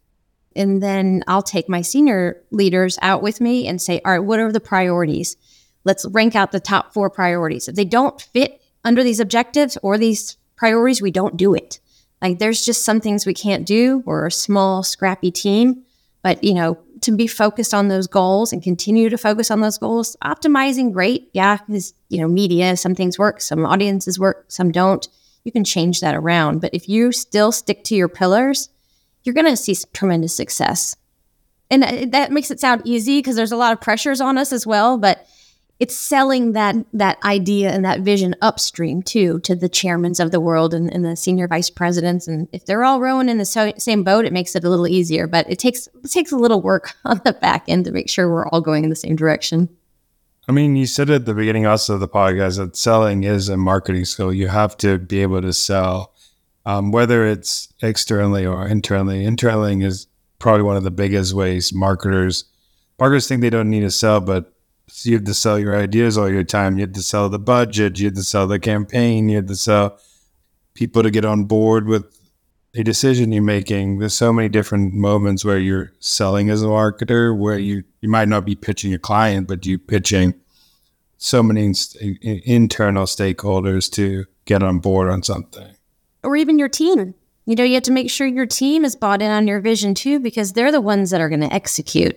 And 0.56 0.82
then 0.82 1.24
I'll 1.28 1.44
take 1.44 1.68
my 1.68 1.82
senior 1.82 2.42
leaders 2.52 2.98
out 3.02 3.22
with 3.22 3.42
me 3.42 3.68
and 3.68 3.82
say, 3.82 4.02
all 4.06 4.14
right, 4.14 4.20
what 4.20 4.40
are 4.40 4.52
the 4.52 4.60
priorities? 4.60 5.36
Let's 5.84 6.06
rank 6.06 6.36
out 6.36 6.52
the 6.52 6.60
top 6.60 6.94
four 6.94 7.10
priorities. 7.10 7.68
If 7.68 7.76
they 7.76 7.86
don't 7.86 8.20
fit 8.22 8.62
under 8.84 9.04
these 9.04 9.20
objectives 9.20 9.78
or 9.84 9.98
these 9.98 10.38
priorities, 10.56 11.02
we 11.02 11.12
don't 11.12 11.38
do 11.38 11.54
it. 11.54 11.80
Like 12.22 12.40
there's 12.40 12.66
just 12.66 12.86
some 12.86 13.02
things 13.02 13.26
we 13.26 13.34
can't 13.34 13.66
do. 13.66 14.02
We're 14.06 14.28
a 14.28 14.32
small, 14.32 14.82
scrappy 14.82 15.32
team. 15.32 15.84
But, 16.24 16.44
you 16.44 16.56
know, 16.56 16.80
to 17.02 17.16
be 17.16 17.28
focused 17.28 17.72
on 17.72 17.88
those 17.88 18.08
goals 18.08 18.52
and 18.52 18.64
continue 18.64 19.10
to 19.10 19.18
focus 19.18 19.52
on 19.52 19.62
those 19.62 19.78
goals, 19.78 20.18
optimizing 20.24 20.92
great. 20.92 21.30
Yeah, 21.34 21.58
because, 21.68 21.94
you 22.10 22.20
know, 22.20 22.28
media, 22.28 22.78
some 22.78 22.96
things 22.96 23.20
work, 23.20 23.42
some 23.42 23.64
audiences 23.64 24.18
work, 24.18 24.46
some 24.48 24.72
don't. 24.72 25.08
You 25.46 25.54
can 25.54 25.64
change 25.64 26.02
that 26.02 26.16
around. 26.16 26.60
But 26.60 26.74
if 26.74 26.90
you 26.90 27.14
still 27.14 27.54
stick 27.54 27.86
to 27.86 27.96
your 27.96 28.10
pillars, 28.10 28.70
you're 29.24 29.36
going 29.36 29.46
to 29.46 29.56
see 29.56 29.76
tremendous 29.94 30.36
success. 30.36 30.98
And 31.72 31.84
uh, 31.84 32.06
that 32.10 32.32
makes 32.32 32.52
it 32.52 32.60
sound 32.60 32.82
easy 32.84 33.20
because 33.20 33.38
there's 33.38 33.54
a 33.54 33.58
lot 33.58 33.72
of 33.72 33.80
pressures 33.80 34.20
on 34.20 34.38
us 34.38 34.52
as 34.52 34.68
well. 34.68 34.98
But 34.98 35.26
it's 35.80 35.96
selling 35.96 36.54
that 36.54 36.76
that 36.94 37.18
idea 37.24 37.72
and 37.72 37.84
that 37.84 38.02
vision 38.02 38.36
upstream 38.42 39.02
too 39.02 39.40
to 39.40 39.56
the 39.56 39.70
chairmans 39.70 40.24
of 40.24 40.32
the 40.32 40.40
world 40.40 40.74
and, 40.74 40.92
and 40.94 41.04
the 41.04 41.16
senior 41.16 41.48
vice 41.48 41.70
presidents 41.70 42.28
and 42.28 42.48
if 42.54 42.66
they're 42.66 42.84
all 42.84 43.02
rowing 43.02 43.28
in 43.28 43.38
the 43.38 43.46
so, 43.46 43.74
same 43.78 44.04
boat 44.04 44.26
it 44.26 44.34
makes 44.34 44.56
it 44.56 44.64
a 44.64 44.70
little 44.70 44.88
easier 44.88 45.28
but 45.28 45.50
it 45.50 45.60
takes 45.60 45.88
it 45.88 46.12
takes 46.12 46.32
a 46.32 46.38
little 46.38 46.62
work 46.62 46.94
on 47.06 47.20
the 47.26 47.34
back 47.34 47.66
end 47.68 47.86
to 47.86 47.92
make 47.92 48.10
sure 48.10 48.30
we're 48.30 48.48
all 48.48 48.62
going 48.62 48.84
in 48.84 48.90
the 48.90 48.96
same 48.96 49.16
direction 49.16 49.70
i 50.48 50.52
mean 50.52 50.76
you 50.76 50.86
said 50.86 51.10
at 51.10 51.26
the 51.26 51.34
beginning 51.34 51.66
also 51.66 51.96
of 51.96 52.00
the 52.00 52.08
podcast 52.08 52.58
that 52.58 52.76
selling 52.76 53.24
is 53.24 53.50
a 53.50 53.58
marketing 53.58 54.06
skill 54.06 54.34
you 54.34 54.48
have 54.48 54.76
to 54.78 54.98
be 54.98 55.22
able 55.22 55.42
to 55.42 55.54
sell 55.54 56.14
um, 56.68 56.92
whether 56.92 57.28
it's 57.28 57.72
externally 57.82 58.46
or 58.46 58.68
internally 58.68 59.26
internally 59.26 59.84
is 59.84 60.08
probably 60.40 60.64
one 60.64 60.78
of 60.78 60.84
the 60.84 60.92
biggest 60.92 61.34
ways 61.34 61.74
marketers 61.74 62.46
marketers 63.00 63.28
think 63.28 63.42
they 63.42 63.50
don't 63.50 63.70
need 63.70 63.82
to 63.82 63.92
sell 63.92 64.20
but 64.20 64.52
you 65.04 65.14
have 65.16 65.26
to 65.26 65.34
sell 65.34 65.58
your 65.60 65.76
ideas 65.76 66.18
all 66.18 66.30
your 66.30 66.44
time. 66.44 66.78
You 66.78 66.82
have 66.82 66.94
to 66.94 67.02
sell 67.02 67.30
the 67.30 67.40
budget. 67.40 68.00
You 68.00 68.06
have 68.06 68.16
to 68.16 68.24
sell 68.24 68.48
the 68.48 68.60
campaign. 68.60 69.30
You 69.30 69.38
have 69.38 69.48
to 69.48 69.56
sell 69.56 70.00
people 70.74 71.04
to 71.04 71.12
get 71.12 71.26
on 71.26 71.46
board 71.46 71.88
with 71.88 72.15
a 72.76 72.84
decision 72.84 73.32
you're 73.32 73.42
making. 73.44 74.00
There's 74.00 74.14
so 74.14 74.34
many 74.34 74.50
different 74.50 74.94
moments 74.94 75.46
where 75.46 75.58
you're 75.58 75.94
selling 76.00 76.50
as 76.50 76.62
a 76.62 76.68
marketer, 76.68 77.38
where 77.38 77.58
you 77.58 77.84
you 78.02 78.10
might 78.10 78.28
not 78.28 78.46
be 78.46 78.56
pitching 78.56 78.94
a 78.94 79.00
client, 79.00 79.48
but 79.48 79.66
you're 79.66 79.80
pitching 79.80 80.34
so 81.18 81.42
many 81.42 81.74
st- 81.74 82.22
internal 82.24 83.06
stakeholders 83.06 83.90
to 83.94 84.26
get 84.46 84.62
on 84.62 84.80
board 84.80 85.10
on 85.10 85.24
something, 85.24 85.76
or 86.24 86.36
even 86.36 86.60
your 86.60 86.70
team. 86.70 87.14
You 87.46 87.56
know, 87.56 87.64
you 87.64 87.76
have 87.76 87.84
to 87.84 87.92
make 87.92 88.10
sure 88.10 88.26
your 88.26 88.48
team 88.48 88.84
is 88.84 88.96
bought 88.96 89.22
in 89.22 89.30
on 89.30 89.48
your 89.48 89.60
vision 89.60 89.94
too, 89.94 90.20
because 90.20 90.54
they're 90.54 90.72
the 90.72 90.82
ones 90.82 91.12
that 91.12 91.22
are 91.22 91.30
going 91.30 91.42
to 91.42 91.54
execute. 91.54 92.16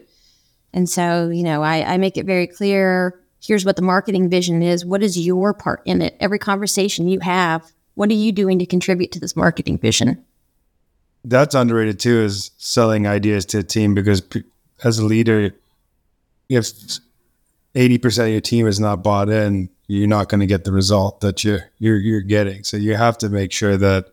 And 0.72 0.88
so, 0.88 1.28
you 1.28 1.42
know, 1.42 1.62
I, 1.62 1.94
I 1.94 1.96
make 1.98 2.16
it 2.16 2.26
very 2.26 2.46
clear 2.46 3.20
here's 3.40 3.64
what 3.64 3.76
the 3.76 3.82
marketing 3.82 4.28
vision 4.28 4.62
is. 4.62 4.84
What 4.84 5.02
is 5.02 5.18
your 5.18 5.54
part 5.54 5.82
in 5.84 6.02
it? 6.02 6.16
Every 6.18 6.38
conversation 6.38 7.08
you 7.08 7.20
have, 7.20 7.70
what 7.94 8.10
are 8.10 8.14
you 8.14 8.32
doing 8.32 8.58
to 8.58 8.66
contribute 8.66 9.12
to 9.12 9.20
this 9.20 9.36
marketing 9.36 9.78
vision? 9.78 10.24
That's 11.24 11.54
underrated 11.54 11.98
too, 11.98 12.20
is 12.20 12.50
selling 12.58 13.06
ideas 13.06 13.44
to 13.46 13.58
a 13.58 13.62
team 13.62 13.94
because 13.94 14.22
as 14.84 14.98
a 14.98 15.04
leader, 15.04 15.50
if 16.48 16.66
80% 17.74 18.24
of 18.24 18.28
your 18.30 18.40
team 18.40 18.66
is 18.66 18.80
not 18.80 19.02
bought 19.02 19.28
in, 19.28 19.68
you're 19.88 20.08
not 20.08 20.28
going 20.28 20.40
to 20.40 20.46
get 20.46 20.64
the 20.64 20.72
result 20.72 21.20
that 21.20 21.44
you're, 21.44 21.70
you're, 21.78 21.98
you're 21.98 22.20
getting. 22.20 22.64
So 22.64 22.76
you 22.76 22.94
have 22.94 23.18
to 23.18 23.28
make 23.28 23.52
sure 23.52 23.76
that 23.76 24.12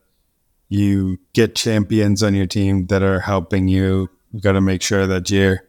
you 0.69 1.19
get 1.33 1.55
champions 1.55 2.23
on 2.23 2.33
your 2.33 2.47
team 2.47 2.87
that 2.87 3.03
are 3.03 3.19
helping 3.19 3.67
you. 3.67 4.09
You've 4.31 4.43
got 4.43 4.53
to 4.53 4.61
make 4.61 4.81
sure 4.81 5.07
that 5.07 5.29
you're 5.29 5.61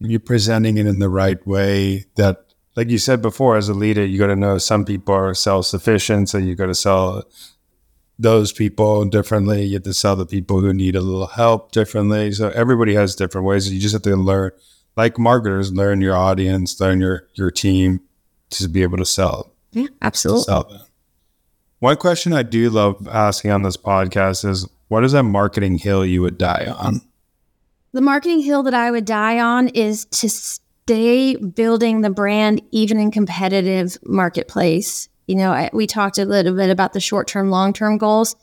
you're 0.00 0.20
presenting 0.20 0.76
it 0.76 0.86
in 0.86 0.98
the 0.98 1.08
right 1.08 1.44
way 1.46 2.04
that 2.16 2.44
like 2.76 2.88
you 2.88 2.98
said 2.98 3.20
before 3.20 3.56
as 3.56 3.68
a 3.68 3.74
leader 3.74 4.04
you 4.04 4.18
got 4.18 4.28
to 4.28 4.36
know 4.36 4.58
some 4.58 4.84
people 4.84 5.14
are 5.14 5.34
self-sufficient 5.34 6.28
so 6.28 6.38
you 6.38 6.54
got 6.54 6.66
to 6.66 6.74
sell 6.74 7.24
those 8.18 8.52
people 8.52 9.04
differently. 9.04 9.64
You 9.64 9.74
have 9.74 9.84
to 9.84 9.94
sell 9.94 10.16
the 10.16 10.26
people 10.26 10.60
who 10.60 10.74
need 10.74 10.96
a 10.96 11.00
little 11.00 11.28
help 11.28 11.72
differently. 11.72 12.32
So 12.32 12.48
everybody 12.50 12.94
has 12.94 13.14
different 13.14 13.46
ways. 13.46 13.72
You 13.72 13.80
just 13.80 13.92
have 13.92 14.02
to 14.02 14.16
learn 14.16 14.50
like 14.96 15.18
marketers 15.18 15.72
learn 15.72 16.00
your 16.00 16.16
audience 16.16 16.80
learn 16.80 17.00
your 17.00 17.28
your 17.34 17.52
team 17.52 18.00
to 18.50 18.68
be 18.68 18.82
able 18.82 18.98
to 18.98 19.04
sell. 19.04 19.52
Yeah 19.70 19.86
absolutely. 20.02 20.42
sell 20.42 20.64
them. 20.64 20.80
one 21.78 21.96
question 21.96 22.32
i 22.32 22.42
do 22.42 22.68
love 22.70 23.06
asking 23.06 23.52
on 23.52 23.62
this 23.62 23.76
podcast 23.76 24.48
is 24.48 24.66
what 24.88 25.04
is 25.04 25.12
that 25.12 25.22
marketing 25.22 25.78
hill 25.78 26.04
you 26.04 26.22
would 26.22 26.38
die 26.38 26.66
on? 26.76 27.02
The 27.92 28.00
marketing 28.00 28.40
hill 28.40 28.62
that 28.64 28.74
I 28.74 28.90
would 28.90 29.04
die 29.04 29.38
on 29.38 29.68
is 29.68 30.06
to 30.06 30.28
stay 30.28 31.36
building 31.36 32.00
the 32.00 32.10
brand 32.10 32.62
even 32.70 32.98
in 32.98 33.10
competitive 33.10 33.98
marketplace. 34.02 35.08
You 35.28 35.36
know, 35.36 35.52
I, 35.52 35.70
we 35.74 35.86
talked 35.86 36.16
a 36.16 36.24
little 36.24 36.56
bit 36.56 36.70
about 36.70 36.94
the 36.94 37.00
short 37.00 37.28
term, 37.28 37.50
long 37.50 37.74
term 37.74 37.98
goals. 37.98 38.34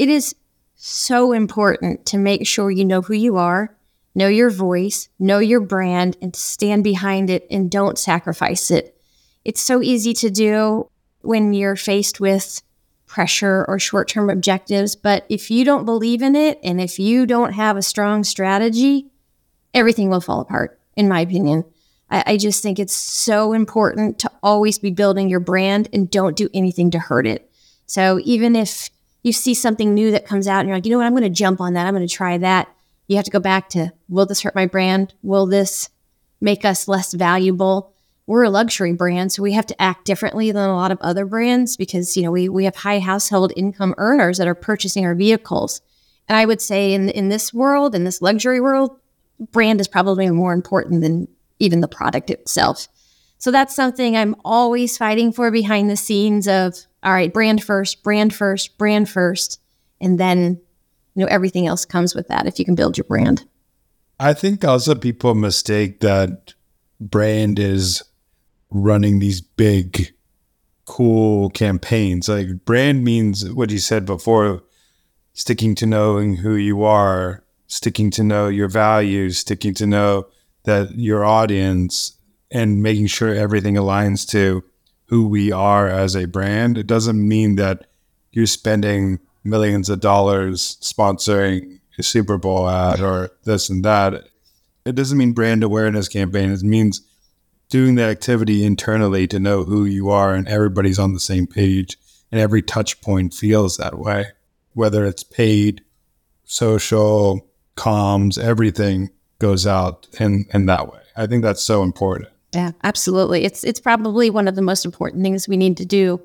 It 0.00 0.08
is 0.08 0.34
so 0.74 1.32
important 1.32 2.04
to 2.06 2.18
make 2.18 2.46
sure 2.46 2.72
you 2.72 2.84
know 2.84 3.02
who 3.02 3.14
you 3.14 3.36
are, 3.36 3.74
know 4.16 4.26
your 4.26 4.50
voice, 4.50 5.08
know 5.20 5.38
your 5.38 5.60
brand, 5.60 6.16
and 6.20 6.34
stand 6.34 6.82
behind 6.82 7.30
it 7.30 7.46
and 7.52 7.70
don't 7.70 7.98
sacrifice 7.98 8.72
it. 8.72 9.00
It's 9.44 9.62
so 9.62 9.80
easy 9.80 10.12
to 10.14 10.28
do 10.28 10.90
when 11.20 11.54
you're 11.54 11.76
faced 11.76 12.18
with 12.18 12.62
pressure 13.06 13.64
or 13.68 13.78
short 13.78 14.08
term 14.08 14.28
objectives. 14.28 14.96
But 14.96 15.24
if 15.28 15.52
you 15.52 15.64
don't 15.64 15.84
believe 15.84 16.20
in 16.20 16.34
it 16.34 16.58
and 16.64 16.80
if 16.80 16.98
you 16.98 17.26
don't 17.26 17.52
have 17.52 17.76
a 17.76 17.82
strong 17.82 18.24
strategy, 18.24 19.06
everything 19.72 20.10
will 20.10 20.20
fall 20.20 20.40
apart, 20.40 20.80
in 20.96 21.08
my 21.08 21.20
opinion. 21.20 21.64
I, 22.14 22.22
I, 22.26 22.36
just 22.36 22.62
think 22.62 22.78
it's 22.78 22.94
so 22.94 23.52
important 23.52 24.18
to 24.20 24.30
always 24.42 24.78
be 24.78 24.90
building 24.90 25.28
your 25.28 25.40
brand 25.40 25.88
and 25.92 26.08
don't 26.10 26.36
do 26.36 26.48
anything 26.54 26.90
to 26.92 26.98
hurt 26.98 27.26
it. 27.26 27.50
So 27.86 28.20
even 28.24 28.54
if 28.54 28.88
you 29.22 29.32
see 29.32 29.54
something 29.54 29.92
new 29.92 30.10
that 30.12 30.26
comes 30.26 30.46
out 30.46 30.60
and 30.60 30.68
you're 30.68 30.76
like, 30.76 30.86
you 30.86 30.92
know 30.92 30.98
what, 30.98 31.06
I'm 31.06 31.12
going 31.12 31.24
to 31.24 31.30
jump 31.30 31.60
on 31.60 31.74
that, 31.74 31.86
I'm 31.86 31.94
going 31.94 32.06
to 32.06 32.14
try 32.14 32.38
that, 32.38 32.68
you 33.08 33.16
have 33.16 33.24
to 33.24 33.30
go 33.30 33.40
back 33.40 33.68
to 33.70 33.92
will 34.08 34.26
this 34.26 34.42
hurt 34.42 34.54
my 34.54 34.66
brand? 34.66 35.14
Will 35.22 35.46
this 35.46 35.90
make 36.40 36.64
us 36.64 36.88
less 36.88 37.12
valuable? 37.12 37.94
we're 38.26 38.44
a 38.44 38.50
luxury 38.50 38.92
brand, 38.92 39.32
so 39.32 39.42
we 39.42 39.52
have 39.52 39.66
to 39.66 39.82
act 39.82 40.06
differently 40.06 40.50
than 40.50 40.68
a 40.68 40.74
lot 40.74 40.90
of 40.90 40.98
other 41.00 41.26
brands 41.26 41.76
because 41.76 42.16
you 42.16 42.22
know 42.22 42.30
we 42.30 42.48
we 42.48 42.64
have 42.64 42.76
high 42.76 42.98
household 42.98 43.52
income 43.54 43.94
earners 43.98 44.38
that 44.38 44.48
are 44.48 44.54
purchasing 44.54 45.04
our 45.04 45.14
vehicles, 45.14 45.82
And 46.28 46.36
I 46.36 46.46
would 46.46 46.60
say 46.60 46.94
in 46.94 47.10
in 47.10 47.28
this 47.28 47.52
world, 47.52 47.94
in 47.94 48.04
this 48.04 48.22
luxury 48.22 48.60
world, 48.60 48.98
brand 49.52 49.80
is 49.80 49.88
probably 49.88 50.28
more 50.30 50.54
important 50.54 51.02
than 51.02 51.28
even 51.64 51.80
the 51.80 51.88
product 51.88 52.30
itself. 52.30 52.88
So 53.38 53.50
that's 53.50 53.74
something 53.74 54.16
I'm 54.16 54.36
always 54.44 54.96
fighting 54.96 55.32
for 55.32 55.50
behind 55.50 55.90
the 55.90 55.96
scenes 55.96 56.48
of 56.48 56.76
all 57.02 57.12
right, 57.12 57.32
brand 57.32 57.62
first, 57.62 58.02
brand 58.02 58.34
first, 58.34 58.78
brand 58.78 59.08
first, 59.08 59.60
and 60.00 60.18
then 60.18 60.60
you 61.14 61.24
know 61.24 61.26
everything 61.26 61.66
else 61.66 61.84
comes 61.84 62.14
with 62.14 62.28
that 62.28 62.46
if 62.46 62.58
you 62.58 62.64
can 62.64 62.74
build 62.74 62.96
your 62.96 63.04
brand. 63.04 63.44
I 64.18 64.32
think 64.32 64.64
also 64.64 64.94
people 64.94 65.34
mistake 65.34 66.00
that 66.00 66.54
brand 67.00 67.58
is 67.58 68.02
running 68.70 69.18
these 69.18 69.40
big 69.40 70.14
cool 70.86 71.50
campaigns. 71.50 72.28
Like 72.28 72.64
brand 72.64 73.04
means 73.04 73.50
what 73.52 73.70
you 73.70 73.78
said 73.78 74.06
before, 74.06 74.62
sticking 75.32 75.74
to 75.76 75.86
knowing 75.86 76.36
who 76.36 76.54
you 76.54 76.84
are, 76.84 77.44
sticking 77.66 78.10
to 78.12 78.24
know 78.24 78.48
your 78.48 78.68
values, 78.68 79.38
sticking 79.38 79.74
to 79.74 79.86
know 79.86 80.26
that 80.64 80.94
your 80.96 81.24
audience 81.24 82.18
and 82.50 82.82
making 82.82 83.06
sure 83.06 83.34
everything 83.34 83.74
aligns 83.74 84.28
to 84.30 84.64
who 85.06 85.28
we 85.28 85.52
are 85.52 85.88
as 85.88 86.16
a 86.16 86.26
brand. 86.26 86.78
It 86.78 86.86
doesn't 86.86 87.26
mean 87.26 87.56
that 87.56 87.86
you're 88.32 88.46
spending 88.46 89.20
millions 89.44 89.88
of 89.88 90.00
dollars 90.00 90.78
sponsoring 90.80 91.80
a 91.98 92.02
Super 92.02 92.38
Bowl 92.38 92.68
ad 92.68 93.00
or 93.00 93.30
this 93.44 93.68
and 93.68 93.84
that. 93.84 94.28
It 94.84 94.94
doesn't 94.94 95.18
mean 95.18 95.32
brand 95.32 95.62
awareness 95.62 96.08
campaign. 96.08 96.50
It 96.50 96.62
means 96.62 97.02
doing 97.68 97.94
the 97.94 98.04
activity 98.04 98.64
internally 98.64 99.26
to 99.28 99.38
know 99.38 99.64
who 99.64 99.84
you 99.84 100.10
are 100.10 100.34
and 100.34 100.48
everybody's 100.48 100.98
on 100.98 101.12
the 101.12 101.20
same 101.20 101.46
page 101.46 101.96
and 102.32 102.40
every 102.40 102.62
touch 102.62 103.00
point 103.00 103.34
feels 103.34 103.76
that 103.76 103.98
way, 103.98 104.26
whether 104.72 105.04
it's 105.04 105.22
paid, 105.22 105.82
social, 106.44 107.46
comms, 107.76 108.38
everything 108.38 109.10
goes 109.38 109.66
out 109.66 110.08
in, 110.18 110.46
in 110.52 110.66
that 110.66 110.92
way. 110.92 111.00
I 111.16 111.26
think 111.26 111.42
that's 111.42 111.62
so 111.62 111.82
important. 111.82 112.28
Yeah, 112.54 112.72
absolutely. 112.82 113.44
It's 113.44 113.64
it's 113.64 113.80
probably 113.80 114.30
one 114.30 114.46
of 114.46 114.54
the 114.54 114.62
most 114.62 114.84
important 114.84 115.22
things 115.22 115.48
we 115.48 115.56
need 115.56 115.76
to 115.78 115.84
do. 115.84 116.22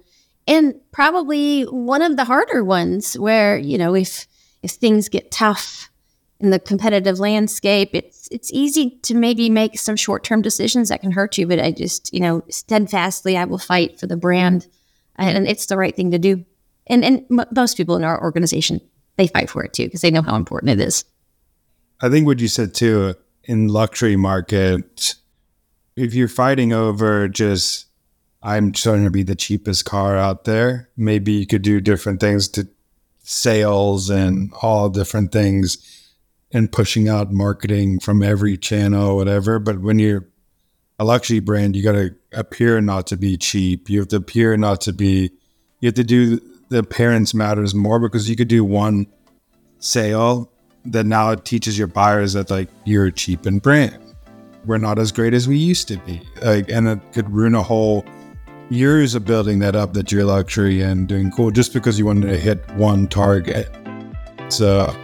And 0.47 0.75
probably 0.91 1.63
one 1.63 2.01
of 2.01 2.17
the 2.17 2.23
harder 2.23 2.63
ones 2.63 3.17
where, 3.17 3.57
you 3.57 3.77
know, 3.77 3.95
if 3.95 4.27
if 4.61 4.71
things 4.71 5.09
get 5.09 5.31
tough 5.31 5.89
in 6.39 6.51
the 6.51 6.59
competitive 6.59 7.19
landscape, 7.19 7.89
it's 7.93 8.27
it's 8.31 8.51
easy 8.53 8.99
to 9.03 9.15
maybe 9.15 9.49
make 9.49 9.79
some 9.79 9.95
short-term 9.95 10.41
decisions 10.41 10.89
that 10.89 11.01
can 11.01 11.11
hurt 11.11 11.37
you, 11.37 11.47
but 11.47 11.59
I 11.59 11.71
just, 11.71 12.13
you 12.13 12.19
know, 12.19 12.43
steadfastly 12.49 13.35
I 13.35 13.45
will 13.45 13.57
fight 13.57 13.99
for 13.99 14.07
the 14.07 14.17
brand 14.17 14.67
and 15.17 15.47
it's 15.47 15.65
the 15.65 15.77
right 15.77 15.95
thing 15.95 16.11
to 16.11 16.19
do. 16.19 16.45
And 16.87 17.03
and 17.03 17.25
m- 17.31 17.45
most 17.55 17.75
people 17.75 17.95
in 17.95 18.03
our 18.03 18.21
organization, 18.21 18.81
they 19.17 19.27
fight 19.27 19.49
for 19.49 19.63
it 19.63 19.73
too 19.73 19.85
because 19.85 20.01
they 20.01 20.11
know 20.11 20.21
how 20.21 20.35
important 20.35 20.79
it 20.79 20.79
is. 20.79 21.05
I 22.01 22.09
think 22.09 22.25
what 22.25 22.39
you 22.39 22.47
said 22.47 22.73
too 22.73 23.15
in 23.43 23.67
luxury 23.67 24.15
market 24.15 25.15
if 25.95 26.13
you're 26.13 26.29
fighting 26.29 26.71
over 26.71 27.27
just 27.27 27.87
I'm 28.41 28.71
trying 28.71 29.03
to 29.03 29.11
be 29.11 29.23
the 29.23 29.35
cheapest 29.35 29.83
car 29.83 30.17
out 30.17 30.45
there, 30.45 30.89
maybe 30.95 31.33
you 31.33 31.45
could 31.45 31.61
do 31.61 31.81
different 31.81 32.21
things 32.21 32.47
to 32.49 32.69
sales 33.21 34.09
and 34.09 34.51
all 34.61 34.89
different 34.89 35.33
things 35.33 35.77
and 36.51 36.71
pushing 36.71 37.09
out 37.09 37.33
marketing 37.33 37.99
from 37.99 38.23
every 38.23 38.57
channel, 38.57 39.17
whatever. 39.17 39.59
But 39.59 39.81
when 39.81 39.99
you're 39.99 40.27
a 40.97 41.03
luxury 41.03 41.39
brand, 41.39 41.75
you 41.75 41.83
got 41.83 41.91
to 41.91 42.15
appear 42.31 42.79
not 42.79 43.07
to 43.07 43.17
be 43.17 43.35
cheap. 43.35 43.89
You 43.89 43.99
have 43.99 44.07
to 44.09 44.15
appear 44.15 44.55
not 44.55 44.81
to 44.81 44.93
be, 44.93 45.31
you 45.81 45.87
have 45.87 45.95
to 45.95 46.03
do 46.05 46.39
the 46.69 46.79
appearance 46.79 47.33
matters 47.33 47.75
more 47.75 47.99
because 47.99 48.29
you 48.29 48.37
could 48.37 48.47
do 48.47 48.63
one 48.63 49.07
sale 49.79 50.49
that 50.85 51.05
now 51.05 51.31
it 51.31 51.45
teaches 51.45 51.77
your 51.77 51.87
buyers 51.87 52.33
that 52.33 52.49
like 52.49 52.69
you're 52.85 53.11
cheap 53.11 53.45
and 53.45 53.61
brand 53.61 54.09
we're 54.65 54.77
not 54.77 54.99
as 54.99 55.11
great 55.11 55.33
as 55.33 55.47
we 55.47 55.57
used 55.57 55.87
to 55.87 55.97
be. 55.97 56.21
Like, 56.43 56.69
and 56.69 56.87
it 56.87 56.99
could 57.13 57.29
ruin 57.29 57.55
a 57.55 57.63
whole 57.63 58.05
years 58.69 59.15
of 59.15 59.25
building 59.25 59.59
that 59.59 59.75
up 59.75 59.93
that 59.93 60.11
you're 60.11 60.25
luxury 60.25 60.81
and 60.81 61.07
doing 61.07 61.31
cool 61.31 61.49
just 61.49 61.73
because 61.73 61.97
you 61.97 62.05
wanted 62.05 62.27
to 62.27 62.37
hit 62.37 62.67
one 62.75 63.07
target. 63.07 63.67
So 64.49 64.95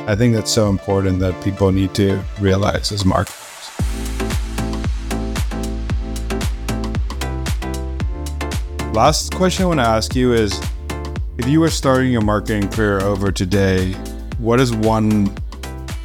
I 0.00 0.14
think 0.14 0.34
that's 0.34 0.50
so 0.50 0.68
important 0.68 1.18
that 1.20 1.42
people 1.42 1.72
need 1.72 1.94
to 1.94 2.22
realize 2.40 2.92
as 2.92 3.04
marketers. 3.04 3.36
Last 8.94 9.34
question 9.34 9.64
I 9.64 9.68
want 9.68 9.80
to 9.80 9.86
ask 9.86 10.14
you 10.14 10.34
is 10.34 10.60
if 11.38 11.48
you 11.48 11.60
were 11.60 11.70
starting 11.70 12.12
your 12.12 12.22
marketing 12.22 12.68
career 12.68 13.00
over 13.00 13.32
today, 13.32 13.94
what 14.40 14.58
is 14.58 14.74
one 14.74 15.30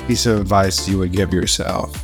piece 0.08 0.26
of 0.26 0.42
advice 0.42 0.90
you 0.90 0.98
would 0.98 1.14
give 1.14 1.34
yourself? 1.34 1.96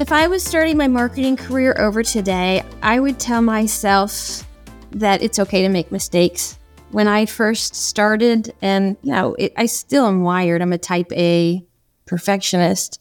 If 0.00 0.10
I 0.10 0.26
was 0.26 0.42
starting 0.42 0.76
my 0.76 0.88
marketing 0.88 1.36
career 1.36 1.76
over 1.78 2.02
today, 2.02 2.64
I 2.82 2.98
would 2.98 3.20
tell 3.20 3.40
myself 3.40 4.44
that 4.90 5.22
it's 5.22 5.38
okay 5.38 5.62
to 5.62 5.68
make 5.68 5.92
mistakes. 5.92 6.58
When 6.90 7.06
I 7.06 7.26
first 7.26 7.76
started, 7.76 8.52
and 8.60 8.96
you 9.02 9.12
know, 9.12 9.34
it, 9.38 9.52
I 9.56 9.66
still 9.66 10.06
am 10.06 10.22
wired. 10.22 10.60
I'm 10.60 10.72
a 10.72 10.78
type 10.78 11.12
A 11.12 11.64
perfectionist. 12.06 13.00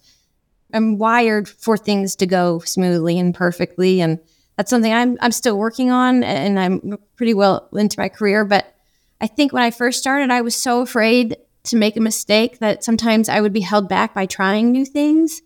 I'm 0.74 1.00
wired 1.00 1.50
for 1.50 1.76
things 1.76 2.16
to 2.18 2.28
go 2.28 2.60
smoothly 2.60 3.18
and 3.18 3.34
perfectly, 3.34 4.00
and 4.00 4.20
that's 4.58 4.70
something 4.70 4.94
I'm 4.94 5.18
I'm 5.22 5.32
still 5.32 5.58
working 5.58 5.90
on, 5.90 6.24
and 6.24 6.60
I'm 6.60 6.98
pretty 7.16 7.34
well 7.34 7.68
into 7.74 8.00
my 8.00 8.10
career. 8.10 8.46
But 8.46 8.76
I 9.20 9.26
think 9.26 9.54
when 9.54 9.64
I 9.64 9.72
first 9.72 10.00
started, 10.00 10.30
I 10.30 10.42
was 10.42 10.56
so 10.56 10.82
afraid 10.82 11.38
to 11.64 11.78
make 11.78 11.96
a 11.96 12.02
mistake 12.02 12.60
that 12.60 12.84
sometimes 12.84 13.30
I 13.30 13.42
would 13.42 13.54
be 13.54 13.62
held 13.62 13.88
back 13.88 14.14
by 14.14 14.26
trying 14.26 14.72
new 14.72 14.86
things. 14.86 15.42